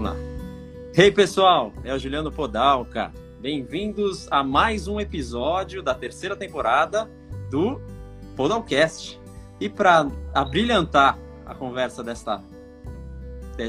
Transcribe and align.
Vamos 0.00 0.02
lá. 0.02 0.16
Hey 0.96 1.12
pessoal, 1.12 1.74
é 1.84 1.92
o 1.92 1.98
Juliano 1.98 2.32
Podalca. 2.32 3.12
Bem-vindos 3.38 4.26
a 4.30 4.42
mais 4.42 4.88
um 4.88 4.98
episódio 4.98 5.82
da 5.82 5.94
terceira 5.94 6.34
temporada 6.34 7.10
do 7.50 7.78
Podalcast. 8.34 9.20
E 9.60 9.68
para 9.68 10.08
abrilhantar 10.32 11.18
a 11.44 11.54
conversa 11.54 12.02
desta, 12.02 12.42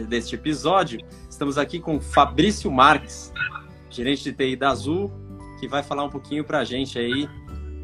deste 0.07 0.36
episódio, 0.36 0.99
estamos 1.29 1.57
aqui 1.57 1.81
com 1.81 1.99
Fabrício 1.99 2.71
Marques, 2.71 3.34
gerente 3.89 4.23
de 4.23 4.32
TI 4.32 4.55
da 4.55 4.70
Azul, 4.70 5.11
que 5.59 5.68
vai 5.68 5.84
falar 5.84 6.05
um 6.05 6.09
pouquinho 6.09 6.45
para 6.45 6.59
a 6.59 6.63
gente 6.63 6.98
aí 6.98 7.29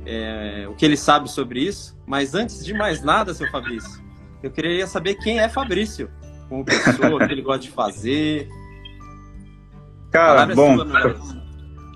é, 0.06 0.66
o 0.70 0.74
que 0.74 0.86
ele 0.86 0.96
sabe 0.96 1.30
sobre 1.30 1.60
isso. 1.60 1.98
Mas 2.06 2.34
antes 2.34 2.64
de 2.64 2.74
mais 2.74 3.04
nada, 3.04 3.34
seu 3.34 3.52
Fabrício, 3.52 4.02
eu 4.42 4.50
queria 4.50 4.88
saber 4.88 5.16
quem 5.16 5.38
é 5.38 5.50
Fabrício, 5.50 6.10
como 6.50 6.66
pessoa, 6.66 7.16
o 7.16 7.28
que 7.28 7.32
ele 7.32 7.42
gosta 7.42 7.62
de 7.62 7.70
fazer. 7.70 8.48
Cara, 10.12 10.54
bom, 10.56 10.78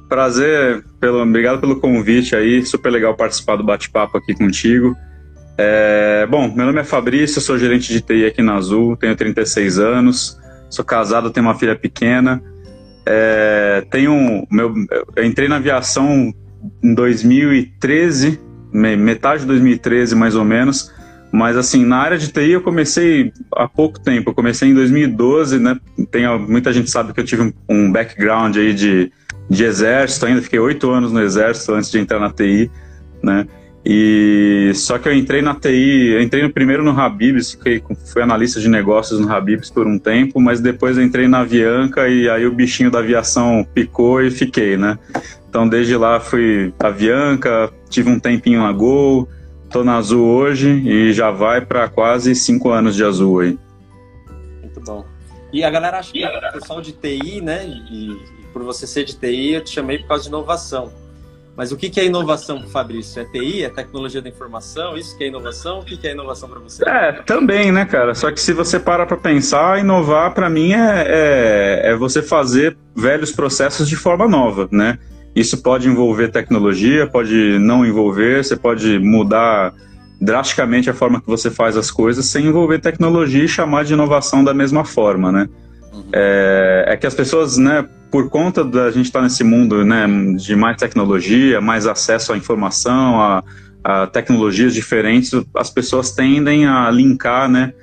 prazer, 0.10 0.84
pelo, 1.00 1.22
obrigado 1.22 1.60
pelo 1.60 1.80
convite 1.80 2.36
aí, 2.36 2.66
super 2.66 2.90
legal 2.90 3.16
participar 3.16 3.56
do 3.56 3.64
bate-papo 3.64 4.18
aqui 4.18 4.34
contigo. 4.34 4.96
É, 5.58 6.28
bom, 6.30 6.54
meu 6.54 6.66
nome 6.66 6.82
é 6.82 6.84
Fabrício, 6.84 7.40
sou 7.40 7.58
gerente 7.58 7.94
de 7.94 8.02
TI 8.02 8.26
aqui 8.26 8.42
na 8.42 8.56
Azul, 8.56 8.98
tenho 8.98 9.16
36 9.16 9.80
anos, 9.80 10.40
sou 10.70 10.84
casado, 10.84 11.30
tenho 11.30 11.46
uma 11.46 11.56
filha 11.56 11.76
pequena. 11.76 12.44
É, 13.06 13.86
tenho 13.90 14.46
meu, 14.52 14.74
eu 15.16 15.24
entrei 15.24 15.48
na 15.48 15.58
aviação 15.58 16.34
em 16.84 16.94
2013, 16.94 18.40
metade 18.74 19.42
de 19.42 19.48
2013 19.48 20.16
mais 20.16 20.36
ou 20.36 20.44
menos, 20.44 20.92
mas 21.32 21.56
assim, 21.56 21.86
na 21.86 21.98
área 21.98 22.18
de 22.18 22.32
TI 22.32 22.52
eu 22.52 22.62
comecei 22.62 23.32
há 23.56 23.68
pouco 23.68 24.00
tempo, 24.00 24.30
eu 24.30 24.34
comecei 24.34 24.70
em 24.70 24.74
2012, 24.74 25.60
né? 25.60 25.78
Tem, 26.10 26.26
muita 26.40 26.74
gente 26.74 26.90
sabe 26.90 27.14
que 27.14 27.20
eu 27.20 27.26
tive 27.26 27.44
um, 27.44 27.54
um 27.70 27.92
background 27.92 28.58
aí 28.58 28.74
de 28.74 29.12
de 29.52 29.66
exército 29.66 30.26
ainda, 30.26 30.42
fiquei 30.42 30.60
oito 30.60 30.90
anos 30.90 31.12
no 31.12 31.22
exército 31.22 31.74
antes 31.74 31.92
de 31.92 32.00
entrar 32.00 32.22
na 32.22 32.32
TI, 32.32 32.72
né? 33.22 33.46
E 33.84 34.72
só 34.76 34.98
que 34.98 35.10
eu 35.10 35.14
entrei 35.14 35.42
na 35.42 35.54
TI, 35.54 36.18
entrei 36.22 36.44
no 36.44 36.54
primeiro 36.54 36.84
no 36.84 36.92
Habibs, 36.92 37.52
fiquei, 37.52 37.84
fui 38.14 38.22
analista 38.22 38.62
de 38.62 38.70
negócios 38.70 39.20
no 39.20 39.30
Habibs 39.30 39.70
por 39.70 39.86
um 39.86 40.00
tempo, 40.00 40.40
mas 40.40 40.62
depois 40.62 40.98
entrei 40.98 41.28
na 41.28 41.40
Avianca 41.40 42.08
e 42.08 42.30
aí 42.30 42.46
o 42.46 42.54
bichinho 42.54 42.90
da 42.90 43.00
aviação 43.00 43.68
picou 43.74 44.22
e 44.22 44.32
fiquei, 44.32 44.78
né? 44.78 44.98
Então 45.50 45.68
desde 45.68 45.98
lá 45.98 46.22
fui 46.22 46.74
Avianca, 46.80 47.70
tive 47.90 48.10
um 48.10 48.20
tempinho 48.20 48.62
na 48.62 48.72
Gol, 48.72 49.28
tô 49.72 49.84
na 49.84 49.96
Azul 49.96 50.28
hoje 50.28 50.70
e 50.70 51.14
já 51.14 51.32
vai 51.32 51.62
para 51.62 51.88
quase 51.88 52.36
cinco 52.36 52.70
anos 52.70 52.96
de 52.96 53.04
Azul 53.04 53.40
aí. 53.40 53.60
Muito 54.62 54.82
bom. 54.82 55.06
E 55.54 55.64
a 55.64 55.70
galera 55.70 56.00
acha 56.00 56.12
que 56.12 56.26
o 56.26 56.52
pessoal 56.54 56.82
de 56.82 56.92
TI, 56.92 57.42
né, 57.42 57.66
e 57.66 58.18
por 58.54 58.64
você 58.64 58.86
ser 58.86 59.04
de 59.04 59.16
TI, 59.16 59.54
eu 59.54 59.64
te 59.64 59.72
chamei 59.72 60.00
por 60.00 60.08
causa 60.08 60.24
de 60.24 60.30
inovação. 60.30 60.92
Mas 61.56 61.72
o 61.72 61.78
que 61.78 62.00
é 62.00 62.06
inovação, 62.06 62.66
Fabrício? 62.70 63.22
É 63.22 63.26
TI? 63.26 63.64
É 63.64 63.70
tecnologia 63.70 64.22
da 64.22 64.30
informação? 64.30 64.98
Isso 64.98 65.18
que 65.18 65.26
é 65.26 65.28
inovação? 65.28 65.80
O 65.80 65.86
que 65.86 66.08
é 66.08 66.12
inovação 66.12 66.50
para 66.50 66.60
você? 66.60 66.88
É, 66.90 67.12
também, 67.24 67.72
né, 67.72 67.86
cara? 67.86 68.16
Só 68.16 68.32
que 68.32 68.40
se 68.40 68.54
você 68.54 68.80
para 68.80 69.06
para 69.06 69.18
pensar, 69.18 69.80
inovar 69.80 70.34
para 70.34 70.50
mim 70.50 70.72
é, 70.74 71.06
é, 71.08 71.82
é, 71.92 71.96
você 71.96 72.22
fazer 72.22 72.78
velhos 72.96 73.32
processos 73.32 73.90
de 73.90 73.98
forma 73.98 74.28
nova, 74.28 74.68
né? 74.72 74.98
Isso 75.36 75.62
pode 75.62 75.88
envolver 75.88 76.30
tecnologia, 76.30 77.08
pode 77.08 77.58
não 77.60 77.86
envolver, 77.86 78.44
você 78.44 78.56
pode 78.56 79.00
mudar 79.00 79.74
drasticamente 80.20 80.90
a 80.90 80.94
forma 80.94 81.20
que 81.20 81.28
você 81.28 81.50
faz 81.50 81.76
as 81.76 81.90
coisas 81.90 82.26
sem 82.26 82.46
envolver 82.46 82.80
tecnologia 82.80 83.44
e 83.44 83.48
chamar 83.48 83.86
de 83.86 83.94
inovação 83.94 84.44
da 84.44 84.54
mesma 84.54 84.86
forma, 84.86 85.32
né? 85.32 85.50
Uhum. 85.92 86.04
É, 86.14 86.86
é 86.90 86.98
que 86.98 87.08
as 87.08 87.16
pessoas, 87.16 87.58
né, 87.58 87.88
por 88.12 88.30
conta 88.30 88.64
da 88.64 88.92
gente 88.92 89.06
estar 89.06 89.20
tá 89.20 89.24
nesse 89.24 89.44
mundo 89.44 89.84
né, 89.84 90.06
de 90.36 90.56
mais 90.56 90.78
tecnologia, 90.78 91.60
mais 91.60 91.88
acesso 91.88 92.34
à 92.34 92.38
informação, 92.38 93.20
a, 93.20 93.44
a 93.84 94.08
tecnologias 94.08 94.74
diferentes, 94.74 95.32
as 95.56 95.70
pessoas 95.70 96.12
tendem 96.12 96.68
a 96.68 96.90
linkar 96.92 97.50
né, 97.50 97.74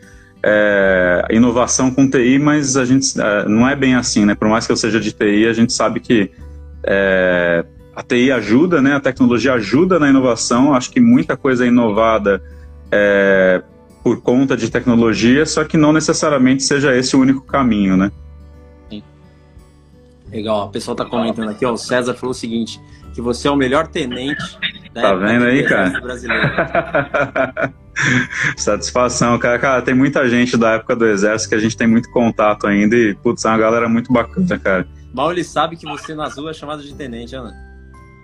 é, 0.43 1.27
inovação 1.31 1.91
com 1.91 2.09
TI, 2.09 2.39
mas 2.39 2.77
a 2.77 2.85
gente 2.85 3.21
é, 3.21 3.49
não 3.49 3.69
é 3.69 3.75
bem 3.75 3.95
assim, 3.95 4.25
né? 4.25 4.35
Por 4.35 4.49
mais 4.49 4.67
que 4.67 4.73
eu 4.73 4.77
seja 4.77 5.01
de 5.01 5.13
TI, 5.13 5.47
a 5.47 5.53
gente 5.53 5.73
sabe 5.73 5.99
que 5.99 6.31
é, 6.91 7.65
a 7.95 8.03
TI 8.03 8.33
ajuda, 8.33 8.81
né? 8.81 8.95
A 8.95 9.01
tecnologia 9.01 9.53
ajuda 9.53 9.99
na 9.99 10.09
inovação. 10.09 10.75
Acho 10.75 10.91
que 10.91 11.01
muita 11.01 11.37
coisa 11.37 11.67
é 11.67 11.69
inovada 11.69 12.43
é, 12.91 13.63
por 14.03 14.23
conta 14.23 14.57
de 14.57 14.71
tecnologia, 14.71 15.45
só 15.45 15.65
que 15.65 15.77
não 15.77 15.93
necessariamente 15.93 16.63
seja 16.63 16.97
esse 16.97 17.15
o 17.15 17.21
único 17.21 17.43
caminho, 17.43 17.97
né? 17.97 18.11
Legal, 20.31 20.67
o 20.67 20.71
pessoal 20.71 20.95
tá 20.95 21.05
comentando 21.05 21.51
aqui, 21.51 21.65
ó, 21.65 21.73
o 21.73 21.79
César 21.79 22.15
falou 22.15 22.33
o 22.33 22.35
seguinte, 22.35 22.79
que 23.15 23.21
você 23.21 23.49
é 23.49 23.51
o 23.51 23.57
melhor 23.57 23.87
tenente 23.89 24.59
da 24.93 25.03
Tá 25.03 25.15
vendo 25.15 25.45
aí, 25.47 25.65
cara? 25.65 25.93
Satisfação, 28.57 29.39
cara. 29.39 29.59
Cara, 29.59 29.83
tem 29.83 29.95
muita 29.95 30.29
gente 30.29 30.57
da 30.57 30.73
época 30.73 30.95
do 30.95 31.07
exército 31.07 31.49
que 31.49 31.55
a 31.55 31.59
gente 31.59 31.77
tem 31.77 31.87
muito 31.87 32.11
contato 32.11 32.67
ainda 32.67 32.95
e, 32.95 33.15
putz, 33.15 33.45
é 33.45 33.49
uma 33.49 33.59
galera 33.59 33.89
muito 33.89 34.13
bacana, 34.13 34.59
cara. 34.59 34.87
Mal 35.13 35.33
ele 35.33 35.45
sabe 35.45 35.77
que 35.77 35.87
você 35.87 36.15
na 36.15 36.25
Azul 36.25 36.49
é 36.49 36.53
chamado 36.53 36.83
de 36.83 36.95
tenente, 36.95 37.35
Ana. 37.35 37.55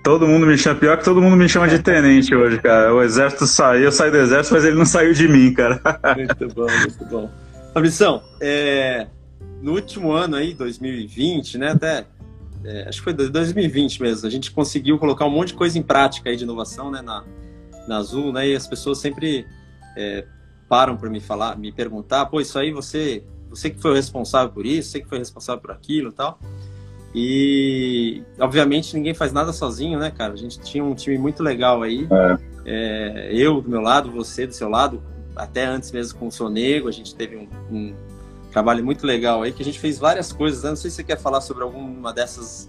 Todo 0.04 0.26
mundo 0.26 0.46
me 0.46 0.58
chama, 0.58 0.78
pior 0.78 0.98
que 0.98 1.04
todo 1.04 1.20
mundo 1.20 1.36
me 1.36 1.48
chama 1.48 1.66
de 1.66 1.78
tenente 1.78 2.34
hoje, 2.34 2.60
cara. 2.60 2.94
O 2.94 3.02
exército 3.02 3.46
saiu, 3.46 3.84
eu 3.84 3.92
saí 3.92 4.10
do 4.10 4.18
exército, 4.18 4.54
mas 4.54 4.64
ele 4.64 4.76
não 4.76 4.84
saiu 4.84 5.14
de 5.14 5.26
mim, 5.26 5.52
cara. 5.54 5.80
Muito 6.14 6.54
bom, 6.54 6.66
muito 6.70 7.04
bom. 7.06 7.30
Fabrição, 7.72 8.22
é, 8.40 9.06
no 9.62 9.72
último 9.72 10.12
ano 10.12 10.36
aí, 10.36 10.52
2020, 10.52 11.56
né, 11.56 11.70
até 11.70 12.06
é, 12.64 12.88
acho 12.88 12.98
que 12.98 13.04
foi 13.04 13.12
2020 13.12 14.00
mesmo, 14.00 14.26
a 14.26 14.30
gente 14.30 14.50
conseguiu 14.50 14.98
colocar 14.98 15.26
um 15.26 15.30
monte 15.30 15.48
de 15.48 15.54
coisa 15.54 15.78
em 15.78 15.82
prática 15.82 16.30
aí 16.30 16.36
de 16.36 16.44
inovação, 16.44 16.90
né, 16.90 17.02
na, 17.02 17.24
na 17.86 17.98
Azul, 17.98 18.32
né, 18.32 18.48
e 18.48 18.56
as 18.56 18.66
pessoas 18.66 18.98
sempre 18.98 19.46
é, 19.96 20.24
param 20.68 20.96
para 20.96 21.10
me 21.10 21.20
falar, 21.20 21.56
me 21.58 21.70
perguntar, 21.70 22.26
pô, 22.26 22.40
isso 22.40 22.58
aí 22.58 22.72
você, 22.72 23.22
você 23.50 23.70
que 23.70 23.80
foi 23.80 23.90
o 23.90 23.94
responsável 23.94 24.50
por 24.50 24.64
isso, 24.64 24.90
você 24.90 25.00
que 25.00 25.08
foi 25.08 25.18
responsável 25.18 25.60
por 25.60 25.70
aquilo, 25.70 26.08
e 26.08 26.12
tal. 26.12 26.38
E 27.14 28.22
obviamente 28.40 28.94
ninguém 28.96 29.14
faz 29.14 29.32
nada 29.32 29.52
sozinho, 29.52 29.98
né, 29.98 30.10
cara? 30.10 30.32
A 30.32 30.36
gente 30.36 30.58
tinha 30.60 30.82
um 30.82 30.94
time 30.94 31.16
muito 31.16 31.42
legal 31.42 31.82
aí. 31.82 32.08
É. 32.10 32.38
É, 32.66 33.28
eu 33.32 33.60
do 33.60 33.70
meu 33.70 33.80
lado, 33.80 34.10
você 34.10 34.46
do 34.46 34.54
seu 34.54 34.68
lado, 34.68 35.02
até 35.36 35.64
antes 35.64 35.92
mesmo 35.92 36.18
com 36.18 36.26
o 36.26 36.32
Sonego, 36.32 36.88
a 36.88 36.92
gente 36.92 37.14
teve 37.14 37.36
um, 37.36 37.48
um 37.70 37.94
trabalho 38.50 38.84
muito 38.84 39.06
legal 39.06 39.42
aí, 39.42 39.52
que 39.52 39.62
a 39.62 39.64
gente 39.64 39.78
fez 39.78 39.98
várias 39.98 40.32
coisas. 40.32 40.64
Né? 40.64 40.70
Não 40.70 40.76
sei 40.76 40.90
se 40.90 40.96
você 40.96 41.04
quer 41.04 41.18
falar 41.18 41.40
sobre 41.40 41.62
alguma 41.62 42.12
dessas 42.12 42.68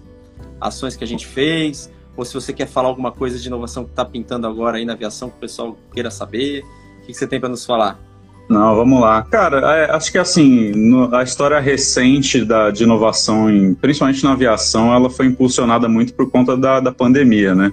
ações 0.60 0.94
que 0.94 1.02
a 1.02 1.06
gente 1.06 1.26
fez, 1.26 1.90
ou 2.16 2.24
se 2.24 2.32
você 2.32 2.52
quer 2.52 2.66
falar 2.66 2.88
alguma 2.88 3.10
coisa 3.10 3.38
de 3.38 3.48
inovação 3.48 3.84
que 3.84 3.90
está 3.90 4.04
pintando 4.04 4.46
agora 4.46 4.78
aí 4.78 4.84
na 4.84 4.92
aviação 4.92 5.28
que 5.28 5.36
o 5.36 5.40
pessoal 5.40 5.76
queira 5.92 6.10
saber. 6.10 6.62
O 7.02 7.06
que 7.06 7.14
você 7.14 7.26
tem 7.26 7.40
para 7.40 7.48
nos 7.48 7.64
falar? 7.66 8.00
Não, 8.48 8.76
vamos 8.76 9.00
lá. 9.00 9.22
Cara, 9.22 9.58
é, 9.76 9.90
acho 9.90 10.12
que 10.12 10.18
assim, 10.18 10.70
no, 10.72 11.14
a 11.14 11.22
história 11.22 11.58
recente 11.58 12.44
da, 12.44 12.70
de 12.70 12.84
inovação, 12.84 13.50
em, 13.50 13.74
principalmente 13.74 14.22
na 14.22 14.32
aviação, 14.32 14.94
ela 14.94 15.10
foi 15.10 15.26
impulsionada 15.26 15.88
muito 15.88 16.14
por 16.14 16.30
conta 16.30 16.56
da, 16.56 16.78
da 16.78 16.92
pandemia, 16.92 17.54
né? 17.54 17.72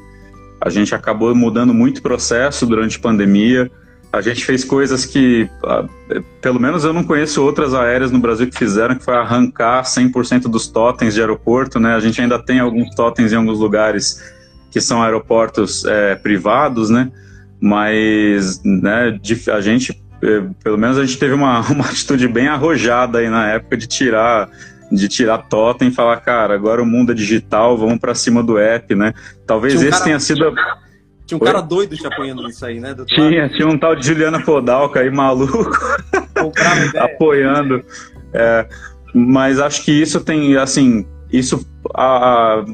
A 0.60 0.70
gente 0.70 0.96
acabou 0.96 1.36
mudando 1.36 1.74
muito 1.74 2.02
processo 2.02 2.66
durante 2.66 2.98
a 2.98 3.02
pandemia, 3.02 3.70
a 4.14 4.22
gente 4.22 4.46
fez 4.46 4.64
coisas 4.64 5.08
que, 5.08 5.50
ah, 5.66 5.86
pelo 6.40 6.60
menos 6.60 6.84
eu 6.84 6.94
não 6.94 7.04
conheço 7.04 7.44
outras 7.44 7.74
aéreas 7.74 8.12
no 8.12 8.20
Brasil 8.20 8.48
que 8.48 8.56
fizeram, 8.56 8.94
que 8.94 9.04
foi 9.04 9.16
arrancar 9.16 9.82
100% 9.84 10.44
dos 10.44 10.68
totens 10.68 11.16
de 11.16 11.20
aeroporto, 11.20 11.80
né? 11.80 11.96
A 11.96 12.00
gente 12.00 12.22
ainda 12.22 12.38
tem 12.38 12.60
alguns 12.60 12.94
totens 12.94 13.34
em 13.34 13.36
alguns 13.36 13.58
lugares 13.58 14.22
que 14.70 14.80
são 14.80 15.02
aeroportos 15.02 15.84
é, 15.86 16.14
privados, 16.14 16.92
né? 16.92 17.12
Mas 17.60 18.62
né, 18.64 19.20
a 19.52 19.62
gente, 19.62 19.92
é, 19.92 19.96
pelo 20.64 20.78
menos 20.78 20.98
a 20.98 21.06
gente 21.06 21.18
teve 21.18 21.34
uma, 21.34 21.62
uma 21.72 21.86
atitude 21.86 22.28
bem 22.28 22.48
arrojada 22.48 23.20
aí 23.20 23.30
na 23.30 23.50
época 23.50 23.78
de 23.78 23.88
tirar 23.88 24.50
de 24.92 25.08
tirar 25.08 25.40
totem 25.40 25.88
e 25.88 25.92
falar, 25.92 26.18
cara, 26.18 26.54
agora 26.54 26.80
o 26.80 26.86
mundo 26.86 27.14
é 27.14 27.16
digital, 27.16 27.76
vamos 27.76 27.98
para 27.98 28.14
cima 28.14 28.44
do 28.44 28.60
app, 28.60 28.94
né? 28.94 29.12
Talvez 29.48 29.74
um 29.74 29.78
esse 29.78 29.90
cara... 29.90 30.04
tenha 30.04 30.20
sido 30.20 30.54
tinha 31.26 31.38
um 31.38 31.40
cara 31.40 31.62
doido 31.62 31.96
te 31.96 32.06
apoiando 32.06 32.44
nisso 32.44 32.66
aí, 32.66 32.80
né? 32.80 32.96
Tinha, 33.08 33.50
tinha 33.50 33.68
um 33.68 33.78
tal 33.78 33.96
de 33.96 34.06
Juliana 34.06 34.42
Podalca 34.42 35.00
aí, 35.00 35.10
maluco, 35.10 35.58
apoiando. 37.00 37.84
É, 38.34 38.68
mas 39.14 39.60
acho 39.60 39.84
que 39.84 39.92
isso 39.92 40.20
tem, 40.22 40.56
assim, 40.58 41.08
isso 41.32 41.66
a, 41.96 42.60
a, 42.60 42.66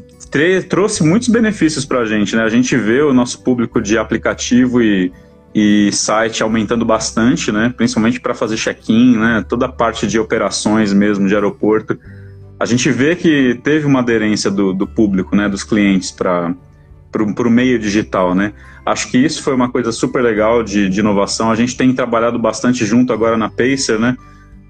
trouxe 0.67 1.03
muitos 1.03 1.29
benefícios 1.29 1.85
para 1.85 1.99
a 1.99 2.05
gente, 2.05 2.35
né? 2.35 2.43
A 2.43 2.49
gente 2.49 2.75
vê 2.75 3.01
o 3.01 3.13
nosso 3.13 3.43
público 3.43 3.81
de 3.81 3.97
aplicativo 3.97 4.81
e, 4.81 5.11
e 5.59 5.91
site 5.91 6.41
aumentando 6.41 6.85
bastante, 6.85 7.51
né? 7.51 7.73
Principalmente 7.75 8.19
para 8.19 8.33
fazer 8.33 8.55
check-in, 8.55 9.17
né? 9.17 9.45
Toda 9.47 9.65
a 9.65 9.69
parte 9.69 10.07
de 10.07 10.19
operações 10.19 10.93
mesmo 10.93 11.27
de 11.27 11.35
aeroporto. 11.35 11.97
A 12.59 12.65
gente 12.65 12.89
vê 12.91 13.15
que 13.15 13.59
teve 13.63 13.85
uma 13.85 13.99
aderência 13.99 14.49
do, 14.51 14.73
do 14.73 14.87
público, 14.87 15.35
né? 15.35 15.49
Dos 15.49 15.63
clientes 15.63 16.11
para 16.11 16.53
para 17.11 17.47
o 17.47 17.49
meio 17.49 17.79
digital, 17.79 18.35
né? 18.35 18.53
Acho 18.85 19.09
que 19.09 19.17
isso 19.17 19.41
foi 19.41 19.55
uma 19.55 19.67
coisa 19.67 19.91
super 19.91 20.21
legal 20.21 20.61
de, 20.61 20.87
de, 20.87 20.99
inovação. 20.99 21.49
A 21.49 21.55
gente 21.55 21.75
tem 21.75 21.91
trabalhado 21.91 22.37
bastante 22.37 22.85
junto 22.85 23.11
agora 23.11 23.35
na 23.35 23.49
Pacer, 23.49 23.97
né? 23.99 24.15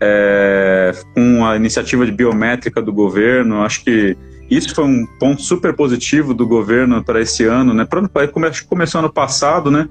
é, 0.02 0.92
com 1.14 1.46
a 1.46 1.56
iniciativa 1.56 2.06
de 2.06 2.12
biométrica 2.12 2.82
do 2.82 2.94
governo. 2.94 3.62
Acho 3.62 3.84
que 3.84 4.16
isso 4.50 4.74
foi 4.74 4.86
um 4.86 5.06
ponto 5.20 5.42
super 5.42 5.76
positivo 5.76 6.34
do 6.34 6.48
governo 6.48 7.04
para 7.04 7.22
esse 7.22 7.44
ano, 7.44 7.74
né? 7.74 7.86
Pra, 7.86 8.28
começou 8.68 9.00
ano 9.00 9.12
passado, 9.12 9.70
né? 9.70 9.88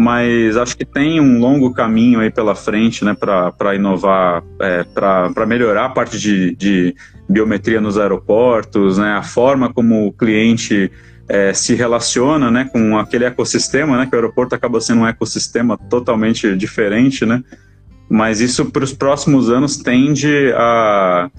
Mas 0.00 0.56
acho 0.56 0.74
que 0.78 0.84
tem 0.86 1.20
um 1.20 1.38
longo 1.38 1.74
caminho 1.74 2.20
aí 2.20 2.30
pela 2.30 2.54
frente, 2.54 3.04
né? 3.04 3.14
Para 3.14 3.74
inovar, 3.74 4.42
é, 4.58 4.82
para 4.82 5.44
melhorar 5.46 5.84
a 5.84 5.88
parte 5.90 6.18
de, 6.18 6.56
de 6.56 6.94
biometria 7.28 7.82
nos 7.82 7.98
aeroportos, 7.98 8.96
né? 8.96 9.12
A 9.12 9.22
forma 9.22 9.70
como 9.70 10.06
o 10.06 10.12
cliente 10.12 10.90
é, 11.28 11.52
se 11.52 11.74
relaciona, 11.74 12.50
né? 12.50 12.66
Com 12.72 12.96
aquele 12.96 13.26
ecossistema, 13.26 13.98
né? 13.98 14.06
Que 14.06 14.16
o 14.16 14.18
aeroporto 14.18 14.54
acaba 14.54 14.80
sendo 14.80 15.02
um 15.02 15.06
ecossistema 15.06 15.76
totalmente 15.76 16.56
diferente, 16.56 17.26
né? 17.26 17.44
Mas 18.08 18.40
isso 18.40 18.70
para 18.70 18.82
os 18.82 18.94
próximos 18.94 19.50
anos 19.50 19.76
tende 19.76 20.50
a 20.56 21.30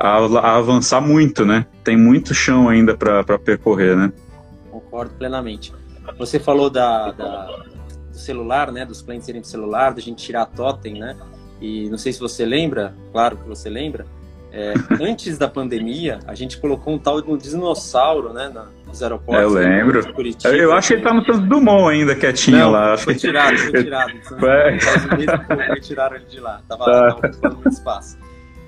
a, 0.00 0.16
a 0.16 0.56
avançar 0.56 1.02
muito, 1.02 1.44
né? 1.44 1.66
Tem 1.84 1.94
muito 1.94 2.32
chão 2.32 2.70
ainda 2.70 2.96
para 2.96 3.38
percorrer, 3.38 3.94
né? 3.94 4.10
Concordo 4.70 5.12
plenamente. 5.18 5.74
Você 6.16 6.40
falou 6.40 6.70
da, 6.70 7.10
da, 7.10 7.68
do 8.18 8.24
celular, 8.24 8.72
né? 8.72 8.84
Dos 8.84 9.00
clientes 9.00 9.28
irem 9.28 9.40
para 9.40 9.50
celular, 9.50 9.94
da 9.94 10.00
gente 10.00 10.24
tirar 10.24 10.42
a 10.42 10.46
totem, 10.46 10.98
né? 10.98 11.16
E 11.60 11.88
não 11.88 11.98
sei 11.98 12.12
se 12.12 12.20
você 12.20 12.44
lembra, 12.44 12.94
claro 13.12 13.36
que 13.36 13.48
você 13.48 13.70
lembra, 13.70 14.06
é, 14.52 14.74
antes 15.00 15.38
da 15.38 15.48
pandemia, 15.48 16.18
a 16.26 16.34
gente 16.34 16.58
colocou 16.58 16.94
um 16.94 16.98
tal 16.98 17.20
de 17.20 17.30
um 17.30 17.36
dinossauro, 17.36 18.32
né, 18.32 18.52
nos 18.86 19.02
aeroportos. 19.02 19.42
Eu 19.42 19.50
lembro. 19.50 20.12
Curitiba, 20.12 20.54
eu 20.54 20.72
acho 20.72 20.88
que 20.88 20.94
ele 20.94 21.02
tá 21.02 21.12
no 21.12 21.24
Santos 21.24 21.48
Dumont 21.48 21.88
ainda, 21.90 22.14
quietinho 22.14 22.58
não, 22.58 22.70
lá. 22.70 22.96
Foi 22.96 23.14
tirado, 23.14 23.56
foi 23.58 23.72
tirado. 23.84 24.12
Foi. 24.22 25.66
Retiraram 25.74 26.16
ele 26.16 26.26
de 26.26 26.40
lá. 26.40 26.60
Tava, 26.68 26.84
tava 26.84 27.26
ocupando 27.26 27.56
muito 27.56 27.72
espaço. 27.72 28.18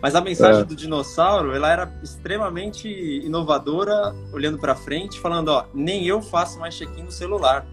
Mas 0.02 0.14
a 0.14 0.20
mensagem 0.20 0.62
é. 0.62 0.64
do 0.64 0.74
dinossauro, 0.74 1.54
ela 1.54 1.70
era 1.70 1.92
extremamente 2.02 2.88
inovadora, 2.88 4.14
olhando 4.32 4.58
para 4.58 4.74
frente, 4.74 5.20
falando, 5.20 5.48
ó, 5.48 5.66
nem 5.74 6.06
eu 6.06 6.22
faço 6.22 6.58
mais 6.58 6.74
check-in 6.74 7.02
no 7.02 7.10
celular. 7.10 7.66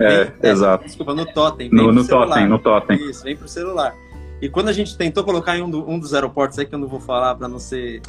É, 0.00 0.32
é, 0.42 0.50
exato. 0.50 0.84
Desculpa, 0.84 1.14
no 1.14 1.26
totem. 1.26 1.70
No, 1.70 1.92
no 1.92 2.06
totem, 2.06 2.46
no 2.46 2.58
totem. 2.58 2.96
Isso, 3.08 3.22
vem 3.22 3.36
pro 3.36 3.48
celular. 3.48 3.94
E 4.40 4.48
quando 4.48 4.68
a 4.68 4.72
gente 4.72 4.96
tentou 4.96 5.24
colocar 5.24 5.56
em 5.56 5.62
um, 5.62 5.70
do, 5.70 5.88
um 5.88 5.98
dos 5.98 6.12
aeroportos 6.12 6.58
aí, 6.58 6.66
que 6.66 6.74
eu 6.74 6.78
não 6.78 6.88
vou 6.88 7.00
falar 7.00 7.34
para 7.34 7.48
não 7.48 7.58
ser... 7.58 8.02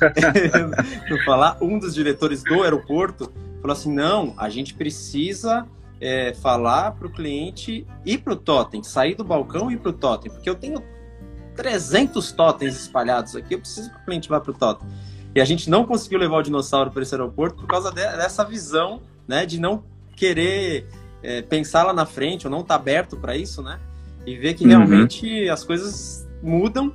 não 1.08 1.18
falar, 1.24 1.56
um 1.60 1.78
dos 1.78 1.94
diretores 1.94 2.42
do 2.42 2.62
aeroporto 2.62 3.32
falou 3.60 3.72
assim, 3.72 3.92
não, 3.92 4.34
a 4.36 4.48
gente 4.48 4.74
precisa 4.74 5.64
é, 6.00 6.34
falar 6.34 6.90
para 6.92 7.06
o 7.06 7.10
cliente 7.10 7.86
ir 8.04 8.18
para 8.18 8.32
o 8.32 8.36
totem, 8.36 8.82
sair 8.82 9.14
do 9.14 9.22
balcão 9.22 9.70
e 9.70 9.74
ir 9.74 9.76
para 9.76 9.90
o 9.90 9.92
totem, 9.92 10.32
porque 10.32 10.50
eu 10.50 10.56
tenho 10.56 10.82
300 11.54 12.32
totens 12.32 12.74
espalhados 12.74 13.36
aqui, 13.36 13.54
eu 13.54 13.60
preciso 13.60 13.88
que 13.88 13.96
o 13.96 14.04
cliente 14.04 14.28
vá 14.28 14.40
para 14.40 14.50
o 14.50 14.54
totem. 14.54 14.88
E 15.32 15.40
a 15.40 15.44
gente 15.44 15.70
não 15.70 15.84
conseguiu 15.84 16.18
levar 16.18 16.38
o 16.38 16.42
dinossauro 16.42 16.90
para 16.90 17.02
esse 17.02 17.14
aeroporto 17.14 17.58
por 17.58 17.68
causa 17.68 17.90
de, 17.90 18.02
dessa 18.16 18.44
visão, 18.44 19.00
né, 19.28 19.46
de 19.46 19.60
não 19.60 19.84
querer 20.16 20.88
é, 21.22 21.42
pensar 21.42 21.84
lá 21.84 21.92
na 21.92 22.06
frente, 22.06 22.46
ou 22.46 22.50
não 22.50 22.60
estar 22.60 22.74
tá 22.74 22.80
aberto 22.80 23.16
para 23.16 23.36
isso, 23.36 23.62
né, 23.62 23.78
e 24.26 24.36
ver 24.36 24.54
que 24.54 24.64
uhum. 24.64 24.70
realmente 24.70 25.48
as 25.48 25.64
coisas 25.64 26.26
mudam. 26.42 26.92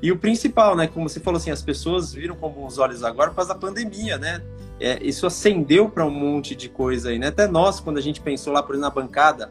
E 0.00 0.12
o 0.12 0.18
principal, 0.18 0.76
né, 0.76 0.86
como 0.86 1.08
você 1.08 1.18
falou 1.18 1.38
assim, 1.38 1.50
as 1.50 1.62
pessoas 1.62 2.12
viram 2.12 2.36
com 2.36 2.48
bons 2.48 2.78
olhos 2.78 3.02
agora 3.02 3.30
por 3.30 3.36
causa 3.36 3.52
da 3.52 3.58
pandemia, 3.58 4.16
né, 4.16 4.42
é, 4.80 5.02
isso 5.02 5.26
acendeu 5.26 5.88
para 5.88 6.04
um 6.06 6.10
monte 6.10 6.54
de 6.54 6.68
coisa 6.68 7.10
aí, 7.10 7.18
né, 7.18 7.28
até 7.28 7.48
nós, 7.48 7.80
quando 7.80 7.98
a 7.98 8.02
gente 8.02 8.20
pensou 8.20 8.52
lá 8.52 8.62
por 8.62 8.76
na 8.76 8.90
bancada, 8.90 9.50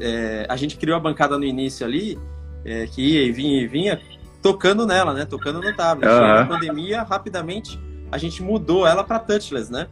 é, 0.00 0.46
a 0.48 0.56
gente 0.56 0.76
criou 0.76 0.96
a 0.96 1.00
bancada 1.00 1.38
no 1.38 1.44
início 1.44 1.86
ali, 1.86 2.18
é, 2.64 2.86
que 2.86 3.02
ia 3.02 3.22
e 3.22 3.32
vinha 3.32 3.62
e 3.62 3.66
vinha, 3.66 4.00
tocando 4.42 4.86
nela, 4.86 5.12
né? 5.12 5.24
Tocando 5.24 5.60
no 5.60 5.74
tablet. 5.74 6.10
Uhum. 6.10 6.20
Na 6.20 6.46
pandemia, 6.46 7.02
rapidamente, 7.02 7.78
a 8.10 8.18
gente 8.18 8.42
mudou 8.42 8.86
ela 8.86 9.04
para 9.04 9.18
touchless, 9.18 9.70
né? 9.70 9.88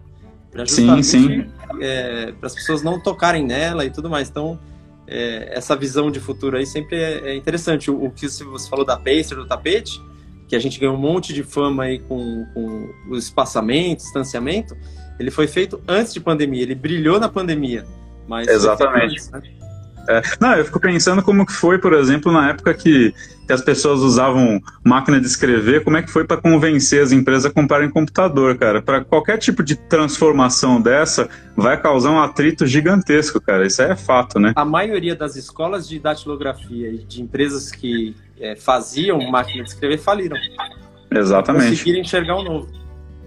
Pra 0.65 0.67
sim, 0.67 1.03
sim. 1.03 1.47
É, 1.81 2.33
para 2.33 2.47
as 2.47 2.55
pessoas 2.55 2.83
não 2.83 3.01
tocarem 3.01 3.45
nela 3.45 3.85
e 3.85 3.91
tudo 3.91 4.09
mais. 4.09 4.29
Então, 4.29 4.59
é, 5.07 5.51
essa 5.53 5.77
visão 5.77 6.11
de 6.11 6.21
futuro 6.21 6.57
aí 6.57 6.67
sempre 6.67 6.97
é, 6.97 7.31
é 7.31 7.37
interessante. 7.37 7.91
O, 7.91 8.05
o, 8.05 8.11
que 8.11 8.29
você 8.29 8.69
falou 8.69 8.85
da 8.85 8.97
Pacer, 8.97 9.37
do 9.37 9.47
tapete, 9.47 10.01
que 10.49 10.57
a 10.57 10.59
gente 10.59 10.79
ganhou 10.79 10.95
um 10.95 11.01
monte 11.01 11.33
de 11.33 11.43
fama 11.43 11.85
aí 11.85 11.99
com, 11.99 12.47
com 12.55 12.89
o 13.09 13.17
espaçamento, 13.17 14.03
distanciamento, 14.03 14.77
ele 15.19 15.31
foi 15.31 15.47
feito 15.47 15.81
antes 15.89 16.13
de 16.13 16.21
pandemia, 16.21 16.63
ele 16.63 16.75
brilhou 16.75 17.19
na 17.19 17.29
pandemia. 17.29 17.85
Mas 18.27 18.49
Exatamente. 18.49 19.13
Antes, 19.13 19.31
né? 19.31 19.43
É, 20.09 20.23
não, 20.41 20.55
eu 20.55 20.65
fico 20.65 20.81
pensando 20.81 21.23
como 21.23 21.45
que 21.45 21.53
foi, 21.53 21.79
por 21.79 21.93
exemplo, 21.93 22.33
na 22.33 22.51
época 22.51 22.73
que, 22.75 23.15
que 23.47 23.53
as 23.53 23.61
pessoas 23.61 24.01
usavam 24.01 24.61
máquina 24.85 25.21
de 25.21 25.27
escrever, 25.27 25.85
como 25.85 25.97
é 25.97 26.03
que 26.03 26.11
foi 26.11 26.25
para 26.25 26.37
convencer 26.37 27.03
as 27.03 27.13
empresas 27.13 27.47
a 27.47 27.51
comprarem 27.51 27.91
computador, 27.91 28.57
cara? 28.57 28.83
Para 28.83 29.05
qualquer 29.05 29.39
tipo 29.39 29.63
de 29.63 29.77
transformação 29.77 30.81
dessa, 30.81 31.29
vai 31.57 31.81
causar 31.81 32.11
um 32.11 32.21
atrito 32.21 32.67
gigantesco, 32.67 33.41
cara. 33.41 33.67
Isso 33.67 33.83
é 33.83 33.97
fato, 33.97 34.39
né? 34.39 34.53
A 34.57 34.65
maioria 34.65 35.15
das 35.15 35.37
escolas 35.37 35.89
de 35.89 35.99
datilografia 35.99 36.89
e 36.89 36.99
de 36.99 37.23
empresas 37.23 37.71
que 37.71 38.15
é, 38.41 38.57
faziam 38.57 39.19
máquina 39.31 39.65
de 39.65 39.71
escrever 39.71 39.99
faliram. 39.99 40.37
Exatamente. 41.11 41.71
Conseguiram 41.71 42.01
enxergar 42.01 42.37
o 42.37 42.43
novo. 42.43 42.69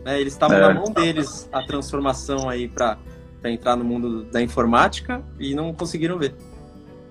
É, 0.06 0.20
eles 0.20 0.34
estavam 0.34 0.58
é. 0.58 0.62
na 0.62 0.74
mão 0.74 0.92
deles 0.92 1.50
a 1.52 1.62
transformação 1.64 2.50
aí 2.50 2.68
para 2.68 2.98
entrar 3.46 3.76
no 3.76 3.84
mundo 3.84 4.24
da 4.26 4.42
informática 4.42 5.22
e 5.40 5.54
não 5.54 5.74
conseguiram 5.74 6.18
ver. 6.18 6.34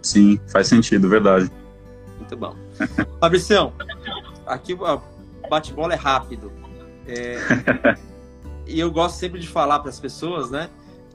Sim, 0.08 0.40
faz 0.48 0.68
sentido, 0.68 1.06
verdade. 1.06 1.52
Muito 2.16 2.34
bom. 2.34 2.56
Fabricião, 3.20 3.74
aqui 4.46 4.72
o 4.72 5.02
bate-bola 5.50 5.92
é 5.92 5.96
rápido. 5.96 6.50
É... 7.06 7.36
e 8.66 8.80
eu 8.80 8.90
gosto 8.90 9.16
sempre 9.16 9.38
de 9.38 9.46
falar 9.46 9.80
para 9.80 9.90
as 9.90 10.00
pessoas, 10.00 10.50
né? 10.50 10.70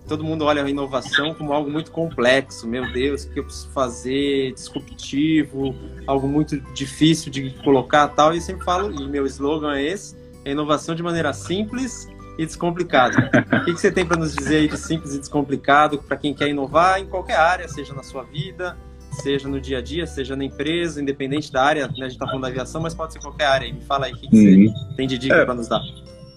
Todo 0.07 0.23
mundo 0.23 0.45
olha 0.45 0.63
a 0.63 0.69
inovação 0.69 1.33
como 1.33 1.53
algo 1.53 1.71
muito 1.71 1.89
complexo. 1.89 2.67
Meu 2.67 2.91
Deus, 2.93 3.23
o 3.23 3.31
que 3.31 3.39
eu 3.39 3.45
preciso 3.45 3.69
fazer? 3.69 4.53
Disruptivo, 4.53 5.73
algo 6.05 6.27
muito 6.27 6.59
difícil 6.75 7.31
de 7.31 7.49
colocar 7.63 8.09
tal. 8.09 8.31
E 8.31 8.37
eu 8.37 8.41
sempre 8.41 8.63
falo, 8.63 8.91
e 8.91 9.07
meu 9.07 9.25
slogan 9.25 9.73
é 9.73 9.81
esse: 9.81 10.15
é 10.45 10.51
inovação 10.51 10.93
de 10.93 11.01
maneira 11.01 11.33
simples 11.33 12.07
e 12.37 12.45
descomplicado. 12.45 13.17
o 13.17 13.65
que, 13.65 13.73
que 13.73 13.79
você 13.79 13.91
tem 13.91 14.05
para 14.05 14.17
nos 14.17 14.35
dizer 14.35 14.57
aí 14.57 14.67
de 14.67 14.77
simples 14.77 15.13
e 15.13 15.19
descomplicado 15.19 15.97
para 15.99 16.17
quem 16.17 16.33
quer 16.33 16.47
inovar 16.49 16.99
em 16.99 17.05
qualquer 17.05 17.37
área, 17.37 17.67
seja 17.67 17.93
na 17.93 18.03
sua 18.03 18.23
vida, 18.23 18.75
seja 19.21 19.47
no 19.47 19.59
dia 19.61 19.77
a 19.77 19.81
dia, 19.81 20.07
seja 20.07 20.35
na 20.35 20.43
empresa, 20.43 21.01
independente 21.01 21.51
da 21.51 21.63
área, 21.63 21.87
né? 21.87 21.93
a 21.97 22.01
gente 22.03 22.13
está 22.13 22.25
falando 22.25 22.41
da 22.41 22.47
aviação, 22.47 22.81
mas 22.81 22.93
pode 22.93 23.13
ser 23.13 23.19
qualquer 23.19 23.45
área. 23.45 23.71
Me 23.71 23.81
fala 23.81 24.07
aí 24.07 24.13
o 24.13 24.17
que, 24.17 24.27
que 24.27 24.35
uhum. 24.35 24.73
você 24.73 24.95
tem 24.95 25.07
de 25.07 25.17
dica 25.17 25.35
é, 25.35 25.45
para 25.45 25.53
nos 25.53 25.67
dar. 25.67 25.81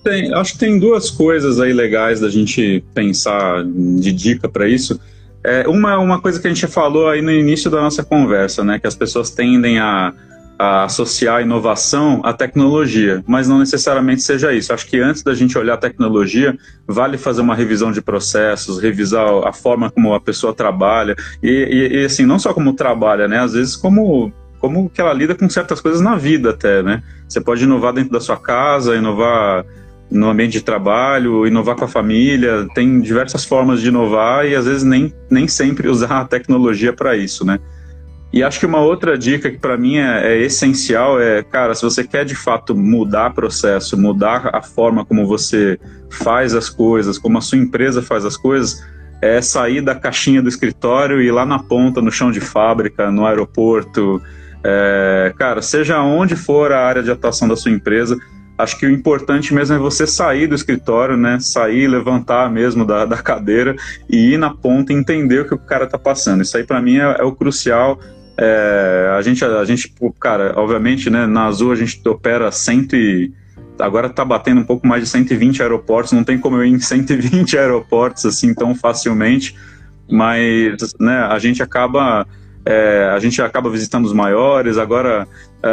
Tem, 0.05 0.33
acho 0.35 0.53
que 0.53 0.59
tem 0.59 0.79
duas 0.79 1.11
coisas 1.11 1.59
aí 1.59 1.73
legais 1.73 2.21
da 2.21 2.29
gente 2.29 2.85
pensar 2.95 3.65
de 3.65 4.12
dica 4.12 4.49
para 4.49 4.69
isso. 4.69 5.00
É, 5.43 5.67
uma, 5.69 5.99
uma 5.99 6.21
coisa 6.21 6.41
que 6.41 6.47
a 6.47 6.53
gente 6.53 6.67
falou 6.67 7.09
aí 7.09 7.23
no 7.23 7.31
início 7.31 7.71
da 7.71 7.81
nossa 7.81 8.05
conversa, 8.05 8.62
né? 8.65 8.79
Que 8.79 8.87
as 8.87 8.95
pessoas 8.95 9.31
tendem 9.31 9.79
a 9.79 10.12
a 10.59 10.85
associar 10.85 11.37
a 11.37 11.43
inovação 11.43 12.21
à 12.25 12.33
tecnologia, 12.33 13.23
mas 13.27 13.47
não 13.47 13.59
necessariamente 13.59 14.23
seja 14.23 14.53
isso. 14.53 14.73
Acho 14.73 14.87
que 14.87 14.99
antes 14.99 15.23
da 15.23 15.35
gente 15.35 15.57
olhar 15.59 15.75
a 15.75 15.79
tecnologia, 15.79 16.57
vale 16.87 17.19
fazer 17.19 17.43
uma 17.43 17.55
revisão 17.55 17.93
de 17.93 18.01
processos, 18.01 18.81
revisar 18.81 19.27
a 19.47 19.53
forma 19.53 19.91
como 19.91 20.15
a 20.15 20.21
pessoa 20.21 20.55
trabalha 20.55 21.15
e, 21.43 21.51
e, 21.51 22.01
e 22.01 22.05
assim 22.05 22.25
não 22.25 22.39
só 22.39 22.55
como 22.55 22.73
trabalha, 22.73 23.29
né? 23.29 23.41
Às 23.41 23.53
vezes 23.53 23.77
como 23.77 24.33
como 24.59 24.89
que 24.89 25.01
ela 25.01 25.13
lida 25.13 25.35
com 25.35 25.49
certas 25.49 25.81
coisas 25.81 26.01
na 26.01 26.17
vida 26.17 26.51
até, 26.51 26.83
né? 26.83 27.03
Você 27.29 27.41
pode 27.41 27.63
inovar 27.65 27.93
dentro 27.93 28.11
da 28.11 28.21
sua 28.21 28.39
casa, 28.39 28.97
inovar 28.97 29.65
no 30.11 30.31
ambiente 30.31 30.53
de 30.53 30.63
trabalho, 30.63 31.47
inovar 31.47 31.77
com 31.77 31.85
a 31.85 31.89
família, 31.89 32.67
tem 32.75 33.01
diversas 33.01 33.45
formas 33.45 33.81
de 33.81 33.89
inovar 33.89 34.47
e 34.47 34.55
às 34.55 34.65
vezes 34.65 34.83
nem, 34.83 35.13
nem 35.31 35.47
sempre 35.47 35.89
usar 35.89 36.21
a 36.21 36.25
tecnologia 36.25 36.93
para 36.93 37.17
isso, 37.17 37.45
né? 37.45 37.59
E 38.37 38.43
acho 38.43 38.61
que 38.61 38.66
uma 38.66 38.83
outra 38.83 39.16
dica 39.16 39.50
que 39.50 39.57
para 39.57 39.78
mim 39.78 39.97
é, 39.97 40.35
é, 40.35 40.43
essencial 40.43 41.19
é, 41.19 41.43
cara, 41.43 41.75
se 41.75 41.81
você 41.81 42.05
quer 42.05 42.23
de 42.23 42.35
fato 42.35 42.76
mudar 42.76 43.33
processo, 43.33 43.99
mudar 43.99 44.50
a 44.52 44.61
forma 44.61 45.07
como 45.07 45.26
você 45.26 45.81
faz 46.11 46.55
as 46.55 46.69
coisas, 46.69 47.16
como 47.16 47.38
a 47.38 47.40
sua 47.40 47.57
empresa 47.57 48.02
faz 48.02 48.26
as 48.26 48.37
coisas, 48.37 48.87
é 49.23 49.40
sair 49.40 49.81
da 49.81 49.95
caixinha 49.95 50.43
do 50.43 50.50
escritório 50.50 51.23
e 51.23 51.28
ir 51.28 51.31
lá 51.31 51.47
na 51.47 51.61
ponta, 51.61 52.02
no 52.02 52.12
chão 52.12 52.31
de 52.31 52.40
fábrica, 52.40 53.11
no 53.11 53.25
aeroporto, 53.25 54.21
é, 54.62 55.33
cara, 55.38 55.62
seja 55.62 56.02
onde 56.02 56.37
for 56.37 56.73
a 56.73 56.87
área 56.87 57.02
de 57.02 57.11
atuação 57.11 57.49
da 57.49 57.57
sua 57.57 57.71
empresa, 57.71 58.19
acho 58.59 58.78
que 58.78 58.87
o 58.87 58.90
importante 58.90 59.55
mesmo 59.55 59.76
é 59.76 59.78
você 59.78 60.07
sair 60.07 60.47
do 60.47 60.55
escritório, 60.55 61.16
né? 61.16 61.38
Sair, 61.40 61.87
levantar 61.87 62.50
mesmo 62.50 62.85
da, 62.85 63.05
da 63.05 63.19
cadeira 63.19 63.76
e 64.09 64.35
ir 64.35 64.38
na 64.38 64.50
ponta 64.50 64.93
e 64.93 64.97
entender 64.97 65.40
o 65.40 65.49
que 65.49 65.55
o 65.55 65.59
cara 65.59 65.85
está 65.85 65.99
passando. 65.99 66.43
Isso 66.43 66.57
aí 66.57 66.64
para 66.64 66.81
mim 66.81 66.99
é, 66.99 67.16
é, 67.19 67.23
o 67.23 67.33
crucial. 67.33 67.99
É, 68.38 69.14
a 69.16 69.23
gente, 69.23 69.45
a 69.45 69.64
gente, 69.64 69.93
cara, 70.21 70.52
obviamente, 70.57 71.09
né? 71.09 71.26
Na 71.26 71.47
Azul 71.47 71.73
a 71.73 71.76
gente 71.76 72.07
opera 72.07 72.52
cento 72.52 72.95
e 72.95 73.33
agora 73.78 74.09
está 74.09 74.25
batendo 74.25 74.61
um 74.61 74.64
pouco 74.64 74.87
mais 74.87 75.02
de 75.02 75.09
120 75.09 75.62
aeroportos. 75.62 76.12
Não 76.12 76.25
tem 76.25 76.38
como 76.38 76.57
eu 76.57 76.64
ir 76.64 76.73
em 76.73 76.78
120 76.78 77.57
aeroportos 77.59 78.26
assim 78.26 78.55
tão 78.55 78.75
facilmente, 78.75 79.57
mas 80.11 80.95
né? 81.00 81.19
A 81.31 81.38
gente 81.38 81.62
acaba 81.62 82.26
é, 82.64 83.11
a 83.14 83.19
gente 83.21 83.40
acaba 83.40 83.71
visitando 83.71 84.05
os 84.05 84.12
maiores. 84.12 84.76
Agora, 84.76 85.26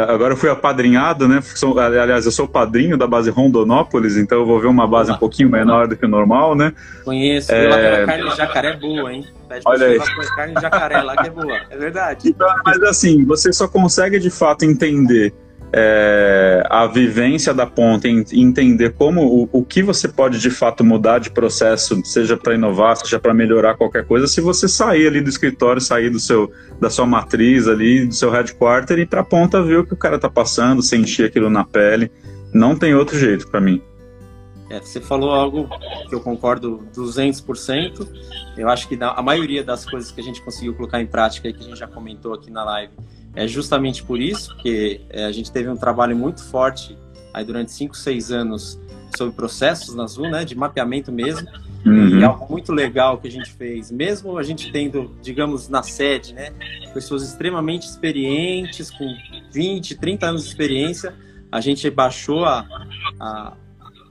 agora 0.08 0.32
eu 0.32 0.36
fui 0.36 0.50
apadrinhado, 0.50 1.28
né? 1.28 1.40
Sou, 1.42 1.78
aliás, 1.78 2.26
eu 2.26 2.32
sou 2.32 2.48
padrinho 2.48 2.96
da 2.96 3.06
base 3.06 3.30
Rondonópolis, 3.30 4.16
então 4.16 4.38
eu 4.38 4.46
vou 4.46 4.60
ver 4.60 4.68
uma 4.68 4.86
base 4.86 5.12
um 5.12 5.16
pouquinho 5.16 5.50
menor 5.50 5.86
do 5.86 5.96
que 5.96 6.04
o 6.04 6.08
normal, 6.08 6.54
né? 6.54 6.72
Conheço, 7.04 7.52
é... 7.52 8.04
carne 8.06 8.28
de 8.30 8.36
jacaré 8.36 8.76
boa, 8.76 9.12
hein? 9.12 9.24
Pede 9.48 9.62
Olha 9.66 9.86
aí. 9.86 9.98
carne 10.36 10.54
de 10.54 10.60
jacaré 10.60 11.02
lá 11.02 11.16
que 11.16 11.26
é 11.26 11.30
boa, 11.30 11.60
é 11.70 11.76
verdade. 11.76 12.28
Então, 12.28 12.48
mas 12.64 12.82
assim, 12.82 13.24
você 13.24 13.52
só 13.52 13.68
consegue 13.68 14.18
de 14.18 14.30
fato 14.30 14.64
entender 14.64 15.32
é, 15.76 16.62
a 16.70 16.86
vivência 16.86 17.52
da 17.52 17.66
ponta 17.66 18.06
e 18.06 18.40
entender 18.40 18.92
como 18.92 19.22
o, 19.22 19.48
o 19.50 19.64
que 19.64 19.82
você 19.82 20.06
pode 20.06 20.38
de 20.38 20.48
fato 20.48 20.84
mudar 20.84 21.18
de 21.18 21.30
processo, 21.30 22.00
seja 22.04 22.36
para 22.36 22.54
inovar, 22.54 22.96
seja 22.96 23.18
para 23.18 23.34
melhorar 23.34 23.74
qualquer 23.74 24.04
coisa, 24.04 24.28
se 24.28 24.40
você 24.40 24.68
sair 24.68 25.08
ali 25.08 25.20
do 25.20 25.28
escritório, 25.28 25.80
sair 25.80 26.10
do 26.10 26.20
seu, 26.20 26.48
da 26.80 26.88
sua 26.88 27.06
matriz 27.06 27.66
ali, 27.66 28.06
do 28.06 28.14
seu 28.14 28.30
headquarter 28.30 29.00
e 29.00 29.06
para 29.06 29.22
a 29.22 29.24
ponta 29.24 29.60
ver 29.60 29.78
o 29.78 29.84
que 29.84 29.94
o 29.94 29.96
cara 29.96 30.14
está 30.14 30.30
passando, 30.30 30.80
sentir 30.80 31.24
aquilo 31.24 31.50
na 31.50 31.64
pele. 31.64 32.08
Não 32.52 32.76
tem 32.76 32.94
outro 32.94 33.18
jeito 33.18 33.48
para 33.48 33.60
mim. 33.60 33.82
É, 34.70 34.80
você 34.80 35.00
falou 35.00 35.30
algo 35.30 35.68
que 36.08 36.14
eu 36.14 36.20
concordo 36.20 36.86
200%. 36.94 38.08
Eu 38.56 38.68
acho 38.68 38.88
que 38.88 38.98
a 39.00 39.22
maioria 39.22 39.62
das 39.62 39.84
coisas 39.84 40.10
que 40.10 40.20
a 40.20 40.24
gente 40.24 40.42
conseguiu 40.42 40.74
colocar 40.74 41.00
em 41.00 41.06
prática 41.06 41.48
e 41.48 41.52
que 41.52 41.60
a 41.60 41.64
gente 41.64 41.78
já 41.78 41.86
comentou 41.86 42.34
aqui 42.34 42.50
na 42.50 42.64
live 42.64 42.92
é 43.34 43.46
justamente 43.48 44.02
por 44.02 44.20
isso 44.20 44.56
que 44.58 45.00
é, 45.10 45.24
a 45.24 45.32
gente 45.32 45.50
teve 45.50 45.68
um 45.68 45.76
trabalho 45.76 46.16
muito 46.16 46.42
forte 46.44 46.96
aí 47.32 47.44
durante 47.44 47.72
5, 47.72 47.96
6 47.96 48.30
anos 48.30 48.80
sobre 49.16 49.34
processos 49.34 49.94
na 49.94 50.04
Azul, 50.04 50.30
né, 50.30 50.44
de 50.44 50.54
mapeamento 50.54 51.10
mesmo. 51.12 51.48
Uhum. 51.84 52.20
E 52.20 52.24
algo 52.24 52.50
muito 52.50 52.72
legal 52.72 53.18
que 53.18 53.28
a 53.28 53.30
gente 53.30 53.52
fez, 53.52 53.90
mesmo 53.90 54.38
a 54.38 54.42
gente 54.42 54.72
tendo, 54.72 55.14
digamos, 55.20 55.68
na 55.68 55.82
sede, 55.82 56.32
né, 56.32 56.50
pessoas 56.94 57.22
extremamente 57.22 57.86
experientes, 57.86 58.90
com 58.90 59.04
20, 59.52 59.96
30 59.96 60.26
anos 60.26 60.42
de 60.44 60.48
experiência, 60.48 61.14
a 61.52 61.60
gente 61.60 61.88
baixou 61.90 62.44
a, 62.44 62.66
a, 63.20 63.52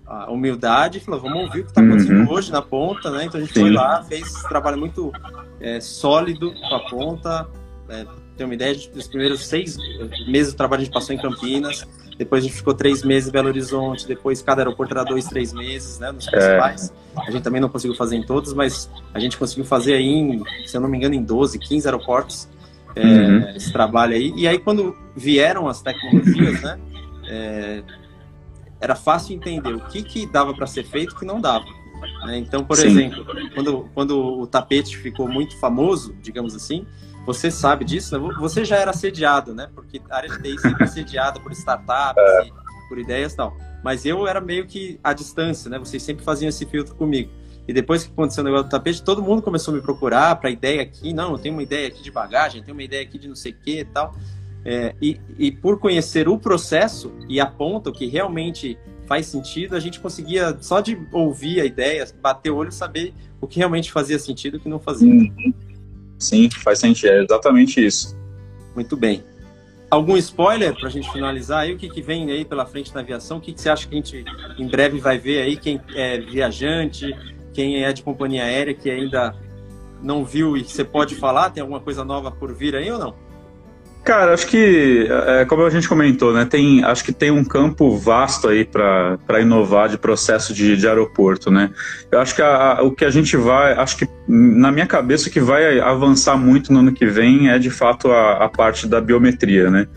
a 0.05 0.31
humildade 0.31 0.99
falou, 0.99 1.21
vamos 1.21 1.43
ouvir 1.43 1.61
o 1.61 1.63
que 1.63 1.69
está 1.69 1.81
acontecendo 1.81 2.27
uhum. 2.27 2.31
hoje 2.31 2.51
na 2.51 2.61
ponta, 2.61 3.09
né? 3.09 3.25
Então 3.25 3.39
a 3.39 3.43
gente 3.43 3.53
Sim. 3.53 3.61
foi 3.61 3.71
lá, 3.71 4.03
fez 4.03 4.27
esse 4.27 4.47
trabalho 4.49 4.77
muito 4.77 5.11
é, 5.59 5.79
sólido 5.79 6.53
com 6.53 6.75
a 6.75 6.79
ponta, 6.89 7.47
é, 7.89 8.05
ter 8.37 8.43
uma 8.43 8.53
ideia, 8.53 8.75
os 8.95 9.07
primeiros 9.07 9.45
seis 9.45 9.77
meses 10.27 10.53
do 10.53 10.57
trabalho 10.57 10.81
a 10.81 10.85
gente 10.85 10.93
passou 10.93 11.15
em 11.15 11.19
Campinas, 11.19 11.87
depois 12.17 12.43
a 12.43 12.47
gente 12.47 12.55
ficou 12.55 12.73
três 12.73 13.03
meses 13.03 13.29
em 13.29 13.31
Belo 13.31 13.47
Horizonte, 13.47 14.07
depois 14.07 14.41
cada 14.41 14.61
aeroporto 14.61 14.93
era 14.93 15.03
dois, 15.03 15.25
três 15.25 15.53
meses, 15.53 15.99
né, 15.99 16.11
nos 16.11 16.27
principais. 16.27 16.93
É. 17.15 17.21
A 17.27 17.31
gente 17.31 17.43
também 17.43 17.61
não 17.61 17.69
conseguiu 17.69 17.95
fazer 17.95 18.15
em 18.15 18.23
todos, 18.23 18.53
mas 18.53 18.89
a 19.13 19.19
gente 19.19 19.37
conseguiu 19.37 19.65
fazer 19.65 19.93
aí, 19.93 20.05
em, 20.05 20.43
se 20.65 20.75
eu 20.75 20.81
não 20.81 20.89
me 20.89 20.97
engano, 20.97 21.15
em 21.15 21.23
12, 21.23 21.57
15 21.57 21.87
aeroportos, 21.87 22.47
é, 22.95 23.05
uhum. 23.05 23.49
esse 23.55 23.71
trabalho 23.71 24.13
aí. 24.13 24.33
E 24.35 24.47
aí 24.47 24.59
quando 24.59 24.95
vieram 25.15 25.67
as 25.67 25.81
tecnologias, 25.81 26.61
né, 26.61 26.79
é, 27.27 27.83
era 28.83 28.95
fácil 28.95 29.33
entender 29.33 29.73
o 29.73 29.79
que, 29.79 30.03
que 30.03 30.27
dava 30.27 30.53
para 30.53 30.67
ser 30.67 30.83
feito 30.83 31.13
e 31.13 31.15
o 31.15 31.19
que 31.19 31.25
não 31.25 31.39
dava. 31.39 31.65
Né? 32.25 32.37
Então, 32.37 32.65
por 32.65 32.75
Sim. 32.75 32.87
exemplo, 32.87 33.25
quando, 33.55 33.89
quando 33.93 34.39
o 34.41 34.45
tapete 34.45 34.97
ficou 34.97 35.25
muito 35.25 35.57
famoso, 35.57 36.13
digamos 36.21 36.53
assim, 36.53 36.85
você 37.25 37.49
sabe 37.49 37.85
disso, 37.85 38.19
né? 38.19 38.35
Você 38.41 38.65
já 38.65 38.75
era 38.75 38.91
assediado, 38.91 39.55
né? 39.55 39.69
Porque 39.73 40.01
a 40.09 40.17
área 40.17 40.29
de 40.29 40.43
TI 40.43 40.59
sempre 40.59 40.83
é 40.83 40.85
assediada 40.85 41.39
por 41.39 41.53
startups, 41.53 42.21
é. 42.21 42.49
por 42.89 42.99
ideias 42.99 43.31
e 43.31 43.37
tal. 43.37 43.55
Mas 43.81 44.05
eu 44.05 44.27
era 44.27 44.41
meio 44.41 44.67
que 44.67 44.99
à 45.01 45.13
distância, 45.13 45.69
né? 45.69 45.79
Vocês 45.79 46.03
sempre 46.03 46.25
faziam 46.25 46.49
esse 46.49 46.65
filtro 46.65 46.93
comigo. 46.93 47.31
E 47.65 47.71
depois 47.71 48.03
que 48.03 48.11
aconteceu 48.11 48.41
o 48.41 48.45
negócio 48.45 48.65
do 48.65 48.69
tapete, 48.69 49.01
todo 49.01 49.23
mundo 49.23 49.41
começou 49.41 49.73
a 49.73 49.77
me 49.77 49.81
procurar 49.81 50.35
para 50.35 50.49
ideia 50.49 50.81
aqui. 50.81 51.13
Não, 51.13 51.31
eu 51.31 51.37
tenho 51.37 51.55
uma 51.55 51.63
ideia 51.63 51.87
aqui 51.87 52.03
de 52.03 52.11
bagagem, 52.11 52.61
tenho 52.61 52.75
uma 52.75 52.83
ideia 52.83 53.01
aqui 53.01 53.17
de 53.17 53.29
não 53.29 53.35
sei 53.35 53.53
o 53.53 53.55
que 53.55 53.79
e 53.79 53.85
tal. 53.85 54.13
É, 54.65 54.95
e, 55.01 55.19
e 55.37 55.51
por 55.51 55.79
conhecer 55.79 56.27
o 56.29 56.37
processo 56.37 57.11
e 57.27 57.39
a 57.39 57.45
ponta, 57.45 57.89
o 57.89 57.93
que 57.93 58.05
realmente 58.05 58.77
faz 59.05 59.25
sentido, 59.25 59.75
a 59.75 59.79
gente 59.79 59.99
conseguia, 59.99 60.57
só 60.61 60.79
de 60.79 60.97
ouvir 61.11 61.59
a 61.59 61.65
ideia, 61.65 62.07
bater 62.21 62.49
o 62.49 62.55
olho 62.55 62.69
e 62.69 62.73
saber 62.73 63.13
o 63.41 63.47
que 63.47 63.59
realmente 63.59 63.91
fazia 63.91 64.17
sentido 64.17 64.55
e 64.55 64.57
o 64.57 64.59
que 64.61 64.69
não 64.69 64.79
fazia. 64.79 65.11
Uhum. 65.11 65.53
Sim, 66.17 66.49
faz 66.49 66.79
sentido. 66.79 67.11
É 67.11 67.23
exatamente 67.23 67.85
isso. 67.85 68.17
Muito 68.73 68.95
bem. 68.95 69.23
Algum 69.91 70.17
spoiler 70.17 70.73
para 70.73 70.87
a 70.87 70.91
gente 70.91 71.11
finalizar 71.11 71.59
aí? 71.59 71.73
O 71.73 71.77
que, 71.77 71.87
que 71.89 72.01
vem 72.01 72.31
aí 72.31 72.43
pela 72.43 72.65
frente 72.65 72.93
na 72.95 73.01
aviação? 73.01 73.37
O 73.37 73.41
que, 73.41 73.53
que 73.53 73.61
você 73.61 73.69
acha 73.69 73.87
que 73.87 73.93
a 73.93 73.97
gente 73.97 74.25
em 74.57 74.67
breve 74.67 74.99
vai 74.99 75.19
ver 75.19 75.41
aí? 75.41 75.55
Quem 75.55 75.79
é 75.93 76.19
viajante, 76.19 77.15
quem 77.53 77.83
é 77.83 77.93
de 77.93 78.01
companhia 78.01 78.43
aérea 78.43 78.73
que 78.73 78.89
ainda 78.89 79.35
não 80.01 80.25
viu 80.25 80.57
e 80.57 80.63
você 80.63 80.83
pode 80.83 81.13
falar? 81.13 81.51
Tem 81.51 81.61
alguma 81.61 81.79
coisa 81.79 82.03
nova 82.03 82.31
por 82.31 82.53
vir 82.55 82.75
aí 82.75 82.89
ou 82.89 82.97
não? 82.97 83.15
Cara, 84.03 84.33
acho 84.33 84.47
que, 84.47 85.07
é, 85.09 85.45
como 85.45 85.63
a 85.63 85.69
gente 85.69 85.87
comentou, 85.87 86.33
né, 86.33 86.43
tem, 86.43 86.83
acho 86.83 87.05
que 87.05 87.13
tem 87.13 87.31
um 87.31 87.43
campo 87.43 87.95
vasto 87.97 88.49
aí 88.49 88.65
para 88.65 89.39
inovar 89.39 89.87
de 89.87 89.97
processo 89.97 90.53
de, 90.53 90.75
de 90.75 90.85
aeroporto, 90.85 91.49
né? 91.49 91.71
Eu 92.11 92.19
acho 92.19 92.35
que 92.35 92.41
a, 92.41 92.79
a, 92.79 92.83
o 92.83 92.91
que 92.91 93.05
a 93.05 93.09
gente 93.09 93.37
vai, 93.37 93.71
acho 93.73 93.95
que 93.95 94.05
na 94.27 94.73
minha 94.73 94.85
cabeça 94.85 95.29
o 95.29 95.31
que 95.31 95.39
vai 95.39 95.79
avançar 95.79 96.35
muito 96.35 96.73
no 96.73 96.79
ano 96.79 96.91
que 96.91 97.05
vem 97.05 97.49
é 97.49 97.57
de 97.57 97.69
fato 97.69 98.11
a, 98.11 98.43
a 98.43 98.49
parte 98.49 98.87
da 98.87 98.99
biometria, 98.99 99.71
né? 99.71 99.87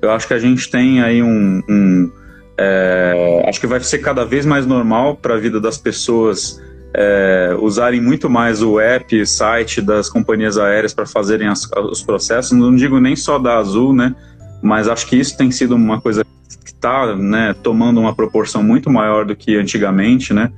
Eu 0.00 0.10
acho 0.10 0.26
que 0.26 0.32
a 0.32 0.38
gente 0.38 0.70
tem 0.70 1.02
aí 1.02 1.22
um, 1.22 1.62
um 1.68 2.10
é, 2.58 3.44
acho 3.46 3.60
que 3.60 3.66
vai 3.66 3.80
ser 3.80 3.98
cada 3.98 4.24
vez 4.24 4.46
mais 4.46 4.64
normal 4.64 5.16
para 5.16 5.34
a 5.34 5.38
vida 5.38 5.60
das 5.60 5.76
pessoas 5.76 6.62
é, 6.94 7.56
usarem 7.60 8.00
muito 8.00 8.28
mais 8.28 8.62
o 8.62 8.80
app, 8.80 9.26
site 9.26 9.80
das 9.80 10.08
companhias 10.08 10.58
aéreas 10.58 10.92
para 10.92 11.06
fazerem 11.06 11.48
as, 11.48 11.68
os 11.90 12.02
processos. 12.02 12.52
Não 12.52 12.74
digo 12.74 12.98
nem 13.00 13.14
só 13.14 13.38
da 13.38 13.58
Azul, 13.58 13.92
né? 13.92 14.14
Mas 14.62 14.88
acho 14.88 15.06
que 15.06 15.16
isso 15.16 15.36
tem 15.36 15.50
sido 15.50 15.74
uma 15.74 16.00
coisa 16.00 16.24
que 16.64 16.70
está 16.70 17.14
né, 17.16 17.54
tomando 17.62 18.00
uma 18.00 18.14
proporção 18.14 18.62
muito 18.62 18.90
maior 18.90 19.24
do 19.24 19.36
que 19.36 19.56
antigamente, 19.56 20.34
né? 20.34 20.52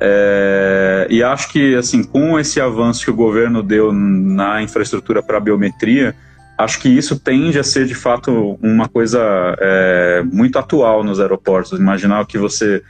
É, 0.00 1.06
e 1.10 1.22
acho 1.22 1.50
que, 1.50 1.74
assim, 1.74 2.02
com 2.02 2.38
esse 2.38 2.60
avanço 2.60 3.04
que 3.04 3.10
o 3.10 3.14
governo 3.14 3.62
deu 3.62 3.92
na 3.92 4.62
infraestrutura 4.62 5.22
para 5.22 5.38
biometria, 5.38 6.14
acho 6.56 6.80
que 6.80 6.88
isso 6.88 7.18
tende 7.18 7.58
a 7.58 7.62
ser, 7.62 7.86
de 7.86 7.94
fato, 7.94 8.58
uma 8.62 8.88
coisa 8.88 9.20
é, 9.58 10.22
muito 10.30 10.58
atual 10.58 11.04
nos 11.04 11.20
aeroportos. 11.20 11.78
Imaginar 11.78 12.26
que 12.26 12.38
você 12.38 12.82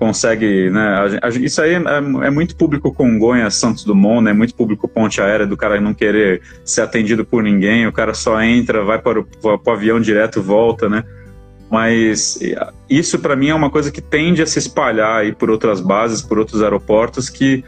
consegue, 0.00 0.70
né? 0.70 1.18
A, 1.20 1.26
a, 1.26 1.28
isso 1.28 1.60
aí 1.60 1.74
é, 1.74 2.26
é, 2.26 2.30
muito 2.30 2.56
público 2.56 2.90
Congonha, 2.90 3.50
Santos 3.50 3.84
Dumont, 3.84 4.24
né? 4.24 4.32
Muito 4.32 4.54
público 4.54 4.88
Ponte 4.88 5.20
Aérea 5.20 5.46
do 5.46 5.58
cara 5.58 5.78
não 5.78 5.92
querer 5.92 6.40
ser 6.64 6.80
atendido 6.80 7.22
por 7.22 7.42
ninguém, 7.42 7.86
o 7.86 7.92
cara 7.92 8.14
só 8.14 8.40
entra, 8.40 8.82
vai 8.82 8.98
para 8.98 9.20
o, 9.20 9.70
avião 9.70 10.00
direto, 10.00 10.40
volta, 10.40 10.88
né? 10.88 11.04
Mas 11.70 12.40
isso 12.88 13.18
para 13.18 13.36
mim 13.36 13.50
é 13.50 13.54
uma 13.54 13.68
coisa 13.68 13.92
que 13.92 14.00
tende 14.00 14.42
a 14.42 14.46
se 14.46 14.58
espalhar 14.58 15.20
aí 15.20 15.32
por 15.32 15.50
outras 15.50 15.82
bases, 15.82 16.22
por 16.22 16.38
outros 16.38 16.62
aeroportos 16.62 17.28
que 17.28 17.62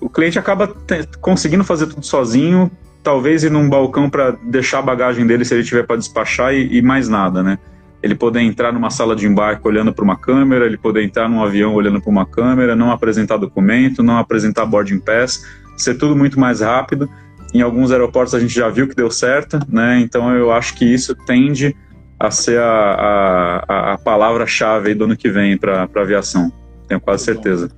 o 0.00 0.08
cliente 0.08 0.38
acaba 0.38 0.68
te, 0.68 1.06
conseguindo 1.20 1.64
fazer 1.64 1.88
tudo 1.88 2.06
sozinho, 2.06 2.70
talvez 3.02 3.42
ir 3.42 3.50
num 3.50 3.68
balcão 3.68 4.08
para 4.08 4.30
deixar 4.44 4.78
a 4.78 4.82
bagagem 4.82 5.26
dele 5.26 5.44
se 5.44 5.52
ele 5.54 5.64
tiver 5.64 5.84
para 5.84 5.96
despachar 5.96 6.54
e, 6.54 6.78
e 6.78 6.80
mais 6.80 7.08
nada, 7.08 7.42
né? 7.42 7.58
Ele 8.04 8.14
poder 8.14 8.42
entrar 8.42 8.70
numa 8.70 8.90
sala 8.90 9.16
de 9.16 9.26
embarque 9.26 9.66
olhando 9.66 9.90
para 9.90 10.04
uma 10.04 10.14
câmera, 10.14 10.66
ele 10.66 10.76
poder 10.76 11.02
entrar 11.02 11.26
num 11.26 11.42
avião 11.42 11.74
olhando 11.74 12.02
para 12.02 12.10
uma 12.10 12.26
câmera, 12.26 12.76
não 12.76 12.90
apresentar 12.90 13.38
documento, 13.38 14.02
não 14.02 14.18
apresentar 14.18 14.66
boarding 14.66 14.98
pass, 14.98 15.42
ser 15.74 15.94
tudo 15.94 16.14
muito 16.14 16.38
mais 16.38 16.60
rápido. 16.60 17.08
Em 17.54 17.62
alguns 17.62 17.90
aeroportos 17.90 18.34
a 18.34 18.40
gente 18.40 18.52
já 18.52 18.68
viu 18.68 18.86
que 18.86 18.94
deu 18.94 19.10
certo, 19.10 19.58
né? 19.66 20.00
Então 20.00 20.30
eu 20.36 20.52
acho 20.52 20.74
que 20.74 20.84
isso 20.84 21.16
tende 21.24 21.74
a 22.20 22.30
ser 22.30 22.60
a, 22.60 23.62
a, 23.66 23.92
a 23.94 23.98
palavra-chave 23.98 24.94
do 24.94 25.04
ano 25.04 25.16
que 25.16 25.30
vem 25.30 25.56
para 25.56 25.88
a 25.94 26.00
aviação. 26.00 26.52
Tenho 26.86 27.00
quase 27.00 27.24
certeza. 27.24 27.70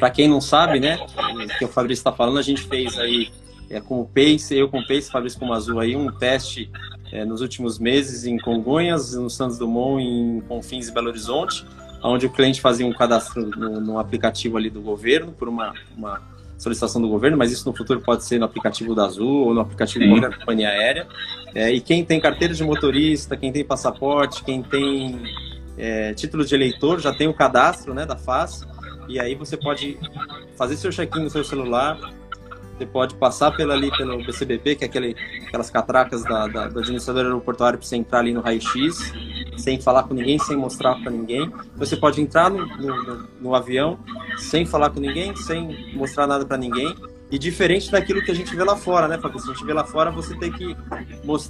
Para 0.00 0.10
quem 0.10 0.26
não 0.26 0.40
sabe, 0.40 0.80
né, 0.80 0.98
que 1.60 1.64
o 1.64 1.68
Fabrício 1.68 2.00
está 2.00 2.12
falando, 2.12 2.40
a 2.40 2.42
gente 2.42 2.62
fez 2.62 2.98
aí 2.98 3.28
é, 3.70 3.80
com 3.80 4.00
o 4.00 4.04
Pace, 4.04 4.52
eu 4.56 4.68
com 4.68 4.80
o 4.80 4.86
Pace, 4.86 5.12
Fabrício 5.12 5.38
com 5.38 5.46
o 5.46 5.52
Azul 5.52 5.78
aí, 5.78 5.94
um 5.94 6.10
teste 6.10 6.68
é, 7.12 7.24
nos 7.24 7.40
últimos 7.40 7.78
meses 7.78 8.24
em 8.24 8.38
Congonhas, 8.38 9.14
no 9.14 9.28
Santos 9.28 9.58
Dumont, 9.58 10.02
em 10.02 10.40
Confins 10.42 10.88
e 10.88 10.92
Belo 10.92 11.08
Horizonte, 11.08 11.66
onde 12.02 12.26
o 12.26 12.30
cliente 12.30 12.60
fazia 12.60 12.86
um 12.86 12.92
cadastro 12.92 13.46
no, 13.48 13.80
no 13.80 13.98
aplicativo 13.98 14.56
ali 14.56 14.70
do 14.70 14.80
governo, 14.80 15.32
por 15.32 15.48
uma, 15.48 15.74
uma, 15.96 16.22
solicitação 16.56 17.00
do 17.00 17.08
governo, 17.08 17.38
mas 17.38 17.50
isso 17.50 17.66
no 17.68 17.74
futuro 17.74 18.00
pode 18.00 18.24
ser 18.24 18.38
no 18.38 18.44
aplicativo 18.44 18.94
da 18.94 19.06
Azul 19.06 19.46
ou 19.46 19.54
no 19.54 19.60
aplicativo 19.60 20.04
Sim. 20.04 20.14
de 20.14 20.20
qualquer 20.20 20.38
companhia 20.38 20.68
aérea. 20.68 21.06
É, 21.54 21.72
e 21.72 21.80
quem 21.80 22.04
tem 22.04 22.20
carteira 22.20 22.52
de 22.52 22.62
motorista, 22.62 23.36
quem 23.36 23.50
tem 23.50 23.64
passaporte, 23.64 24.44
quem 24.44 24.62
tem 24.62 25.22
é, 25.78 26.12
título 26.12 26.44
de 26.44 26.54
eleitor, 26.54 27.00
já 27.00 27.14
tem 27.14 27.26
o 27.26 27.34
cadastro 27.34 27.94
né, 27.94 28.04
da 28.04 28.16
FAS, 28.16 28.66
e 29.08 29.18
aí 29.18 29.34
você 29.34 29.56
pode 29.56 29.98
fazer 30.54 30.76
seu 30.76 30.90
check-in 30.90 31.24
no 31.24 31.30
seu 31.30 31.42
celular, 31.42 31.98
você 32.80 32.86
pode 32.86 33.14
passar 33.16 33.50
pela, 33.50 33.74
ali 33.74 33.90
pelo 33.90 34.24
BCBP, 34.24 34.76
que 34.76 34.84
é 34.84 34.86
aquele, 34.86 35.14
aquelas 35.46 35.68
catracas 35.68 36.22
da, 36.24 36.46
da, 36.46 36.68
do 36.68 36.78
administrador 36.78 37.26
aeroportuário 37.26 37.78
para 37.78 37.86
você 37.86 37.96
entrar 37.96 38.20
ali 38.20 38.32
no 38.32 38.40
raio-x, 38.40 39.12
sem 39.58 39.78
falar 39.78 40.04
com 40.04 40.14
ninguém, 40.14 40.38
sem 40.38 40.56
mostrar 40.56 40.94
para 40.94 41.10
ninguém. 41.10 41.52
Você 41.76 41.94
pode 41.94 42.22
entrar 42.22 42.48
no, 42.48 42.66
no, 42.66 43.28
no, 43.38 43.54
avião 43.54 43.98
sem 44.38 44.64
falar 44.64 44.90
com 44.90 45.00
ninguém, 45.00 45.36
sem 45.36 45.92
mostrar 45.94 46.26
nada 46.26 46.46
para 46.46 46.56
ninguém. 46.56 46.94
E 47.30 47.38
diferente 47.38 47.92
daquilo 47.92 48.22
que 48.22 48.30
a 48.30 48.34
gente 48.34 48.56
vê 48.56 48.64
lá 48.64 48.76
fora, 48.76 49.06
né, 49.06 49.16
Fabrício? 49.18 49.50
A 49.50 49.54
gente 49.54 49.64
vê 49.64 49.72
lá 49.72 49.84
fora, 49.84 50.10
você 50.10 50.34
tem 50.36 50.50
que 50.50 50.76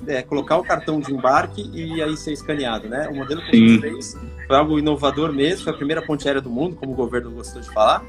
é, 0.08 0.20
colocar 0.22 0.58
o 0.58 0.64
cartão 0.64 1.00
de 1.00 1.12
embarque 1.12 1.70
e 1.72 2.02
aí 2.02 2.16
ser 2.16 2.32
escaneado, 2.32 2.87
né? 2.88 3.08
O 3.08 3.14
modelo 3.14 3.40
que 3.40 3.50
a 3.50 3.54
gente 3.54 3.80
fez 3.80 4.18
foi 4.46 4.56
algo 4.56 4.78
inovador 4.78 5.32
mesmo, 5.32 5.64
foi 5.64 5.72
a 5.72 5.76
primeira 5.76 6.02
ponte 6.02 6.26
aérea 6.26 6.42
do 6.42 6.50
mundo, 6.50 6.76
como 6.76 6.92
o 6.92 6.94
governo 6.96 7.30
gostou 7.30 7.62
de 7.62 7.72
falar, 7.72 8.04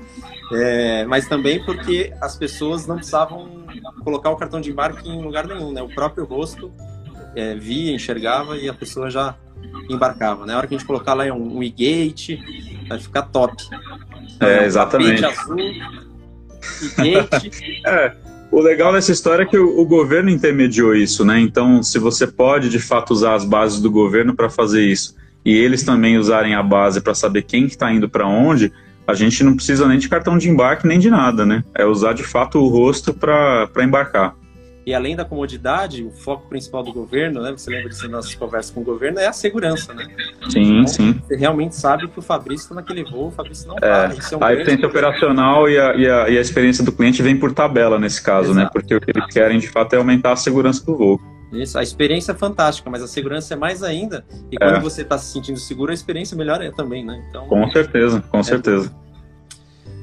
é, 0.54 1.06
mas 1.06 1.28
também 1.28 1.64
porque 1.64 2.14
as 2.22 2.36
pessoas 2.36 2.86
não 2.86 2.96
precisavam 2.96 3.66
colocar 4.04 4.30
o 4.30 4.36
cartão 4.36 4.60
de 4.60 4.72
embarque 4.72 5.08
em 5.08 5.22
lugar 5.22 5.48
nenhum, 5.48 5.72
né? 5.72 5.82
O 5.82 5.90
próprio 5.90 6.26
rosto 6.26 6.72
é, 7.36 7.56
via, 7.56 7.94
enxergava 7.94 8.58
e 8.58 8.68
a 8.68 8.74
pessoa 8.74 9.10
já 9.10 9.36
embarcava. 9.90 10.42
Na 10.42 10.48
né? 10.48 10.56
hora 10.58 10.68
que 10.68 10.76
a 10.76 10.78
gente 10.78 10.88
colocar 10.88 11.14
lá 11.14 11.26
um, 11.26 11.58
um 11.58 11.64
e-gate, 11.64 12.40
vai 12.88 13.00
ficar 13.00 13.24
top. 13.24 13.64
É, 14.40 14.66
exatamente. 14.66 15.24
azul, 15.24 15.58
e-gate. 16.98 17.82
é. 17.86 18.16
O 18.52 18.60
legal 18.60 18.92
nessa 18.92 19.14
história 19.14 19.44
é 19.44 19.46
que 19.46 19.58
o, 19.58 19.80
o, 19.80 19.86
governo 19.86 20.30
intermediou 20.30 20.94
isso, 20.94 21.24
né? 21.24 21.40
Então, 21.40 21.82
se 21.82 21.98
você 21.98 22.28
pode 22.28 22.70
de 22.70 22.80
fato 22.80 23.12
usar 23.12 23.34
as 23.36 23.46
bases 23.46 23.80
do 23.80 23.90
governo 23.90 24.36
para 24.36 24.50
fazer 24.50 24.84
isso 24.84 25.16
e 25.46 25.56
eles 25.56 25.84
também 25.84 26.18
usarem 26.18 26.54
a 26.54 26.62
base 26.62 27.00
para 27.00 27.16
saber 27.16 27.44
quem 27.44 27.66
está 27.66 27.90
indo 27.94 28.10
para 28.10 28.28
onde, 28.28 28.74
a 29.12 29.14
gente 29.14 29.44
não 29.44 29.56
precisa 29.56 29.88
nem 29.88 30.00
de 30.00 30.10
cartão 30.10 30.38
de 30.38 30.50
embarque 30.50 30.88
nem 30.88 30.98
de 30.98 31.10
nada, 31.10 31.46
né? 31.46 31.64
É 31.76 31.86
usar 31.86 32.14
de 32.14 32.24
fato 32.24 32.60
o 32.60 32.68
rosto 32.68 33.14
para 33.14 33.70
embarcar. 33.84 34.36
E 34.84 34.96
além 34.96 35.16
da 35.16 35.24
comodidade, 35.24 36.04
o 36.04 36.10
foco 36.10 36.50
principal 36.50 36.82
do 36.82 36.92
governo, 36.92 37.42
né? 37.42 37.52
Você 37.52 37.70
lembra 37.70 37.90
disso 37.90 38.04
nas 38.04 38.12
nossas 38.12 38.36
conversas 38.36 38.72
com 38.72 38.82
o 38.82 38.84
governo, 38.84 39.20
é 39.20 39.28
a 39.28 39.34
segurança, 39.34 39.94
né? 39.94 40.08
Sim, 40.50 40.80
então, 40.80 40.88
sim. 40.88 41.22
Você 41.28 41.36
realmente 41.36 41.76
sabe 41.76 42.08
que 42.08 42.18
o 42.18 42.22
Fabrício 42.22 42.64
está 42.64 42.76
naquele 42.76 43.04
voo, 43.04 43.28
o 43.28 43.32
Fabrício 43.32 43.68
não 43.68 43.76
é, 43.78 43.80
para. 43.80 44.14
É 44.32 44.36
um 44.36 44.44
a 44.44 44.54
eficiência 44.54 44.88
operacional 44.88 45.70
e 45.70 45.78
a, 45.78 45.96
e, 45.96 46.10
a, 46.10 46.30
e 46.30 46.38
a, 46.38 46.42
experiência 46.42 46.84
do 46.84 46.92
cliente 46.92 47.22
vem 47.22 47.38
por 47.38 47.54
tabela 47.54 48.00
nesse 48.00 48.24
caso, 48.24 48.56
né? 48.56 48.62
Exato. 48.62 48.66
né? 48.66 48.82
Porque 48.82 48.96
o 48.96 49.00
que 49.00 49.12
eles 49.12 49.26
querem 49.32 49.60
de 49.60 49.70
fato 49.70 49.94
é 49.94 49.98
aumentar 49.98 50.32
a 50.32 50.36
segurança 50.36 50.84
do 50.84 50.98
voo. 50.98 51.22
Isso, 51.52 51.78
a 51.78 51.84
experiência 51.84 52.32
é 52.32 52.36
fantástica, 52.36 52.90
mas 52.90 53.04
a 53.04 53.08
segurança 53.08 53.54
é 53.54 53.58
mais 53.58 53.84
ainda. 53.84 54.26
E 54.52 54.58
quando 54.58 54.76
é. 54.76 54.80
você 54.80 55.02
está 55.02 55.18
se 55.18 55.32
sentindo 55.32 55.60
seguro, 55.60 55.92
a 55.92 55.94
experiência 55.94 56.38
melhor 56.38 56.62
é 56.62 56.72
também, 56.72 57.06
né? 57.06 57.24
Então, 57.30 57.48
com 57.48 57.70
certeza, 57.72 58.22
com 58.30 58.40
é 58.40 58.44
certeza. 58.44 58.96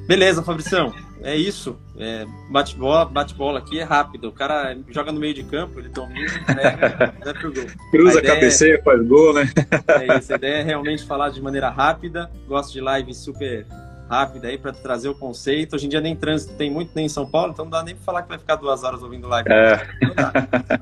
Beleza, 0.06 0.42
Fabrição 0.42 0.92
é 1.22 1.36
isso. 1.36 1.78
É, 1.98 2.26
bate-bola 2.50 3.04
bate 3.04 3.34
-bola 3.34 3.58
aqui 3.58 3.78
é 3.78 3.82
rápido. 3.82 4.28
O 4.28 4.32
cara 4.32 4.76
joga 4.88 5.12
no 5.12 5.20
meio 5.20 5.34
de 5.34 5.42
campo, 5.42 5.78
ele 5.78 5.88
domina, 5.88 6.32
entrega, 6.38 7.14
vai 7.24 7.34
pro 7.34 7.52
gol. 7.52 7.66
Cruza 7.90 8.18
a, 8.18 8.22
a 8.22 8.24
cabeceia, 8.24 8.74
é, 8.74 8.82
faz 8.82 9.06
gol, 9.06 9.34
né? 9.34 9.50
é 9.88 10.18
isso. 10.18 10.32
A 10.32 10.36
ideia 10.36 10.56
é 10.56 10.62
realmente 10.62 11.04
falar 11.04 11.30
de 11.30 11.40
maneira 11.42 11.68
rápida. 11.70 12.30
Gosto 12.46 12.72
de 12.72 12.80
live 12.80 13.12
super 13.14 13.66
rápida 14.08 14.48
aí 14.48 14.56
para 14.56 14.72
trazer 14.72 15.08
o 15.08 15.14
conceito. 15.14 15.76
Hoje 15.76 15.86
em 15.86 15.88
dia 15.88 16.00
nem 16.00 16.14
trânsito 16.16 16.54
tem 16.54 16.70
muito, 16.70 16.92
nem 16.94 17.06
em 17.06 17.10
São 17.10 17.28
Paulo, 17.28 17.52
então 17.52 17.64
não 17.64 17.70
dá 17.70 17.82
nem 17.82 17.94
para 17.94 18.04
falar 18.04 18.22
que 18.22 18.28
vai 18.28 18.38
ficar 18.38 18.56
duas 18.56 18.84
horas 18.84 19.02
ouvindo 19.02 19.28
live. 19.28 19.48
É. 19.50 19.86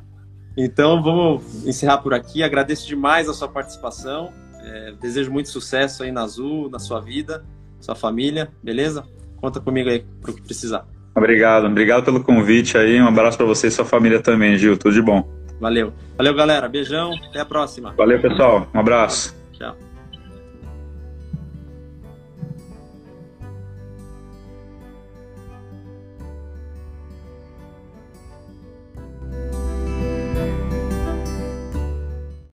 Então 0.57 1.03
vamos 1.03 1.67
encerrar 1.67 1.99
por 1.99 2.15
aqui. 2.15 2.43
Agradeço 2.43 2.87
demais 2.87 3.29
a 3.29 3.35
sua 3.35 3.49
participação. 3.49 4.33
É, 4.63 4.93
desejo 5.01 5.31
muito 5.31 5.49
sucesso 5.49 6.03
aí 6.03 6.11
na 6.11 6.23
Azul, 6.23 6.69
na 6.71 6.79
sua 6.79 7.01
vida, 7.01 7.45
sua 7.79 7.95
família, 7.95 8.51
beleza? 8.63 9.05
Conta 9.37 9.61
comigo 9.61 9.89
aí 9.89 10.05
para 10.21 10.31
o 10.31 10.35
que 10.35 10.43
precisar. 10.43 10.87
Obrigado, 11.15 11.67
obrigado 11.67 12.05
pelo 12.05 12.23
convite 12.23 12.77
aí. 12.77 13.01
Um 13.01 13.07
abraço 13.07 13.39
para 13.39 13.47
você 13.47 13.69
e 13.69 13.71
sua 13.71 13.85
família 13.85 14.21
também, 14.21 14.57
Gil. 14.59 14.77
Tudo 14.77 14.95
de 14.95 15.03
bom. 15.03 15.27
Valeu. 15.61 15.93
Valeu, 16.17 16.35
galera. 16.35 16.69
Beijão. 16.69 17.13
Até 17.29 17.41
a 17.41 17.45
próxima. 17.45 17.95
Valeu, 17.97 18.21
pessoal. 18.21 18.69
Um 18.75 18.81
abraço. 18.81 19.35
Tchau. 19.53 19.86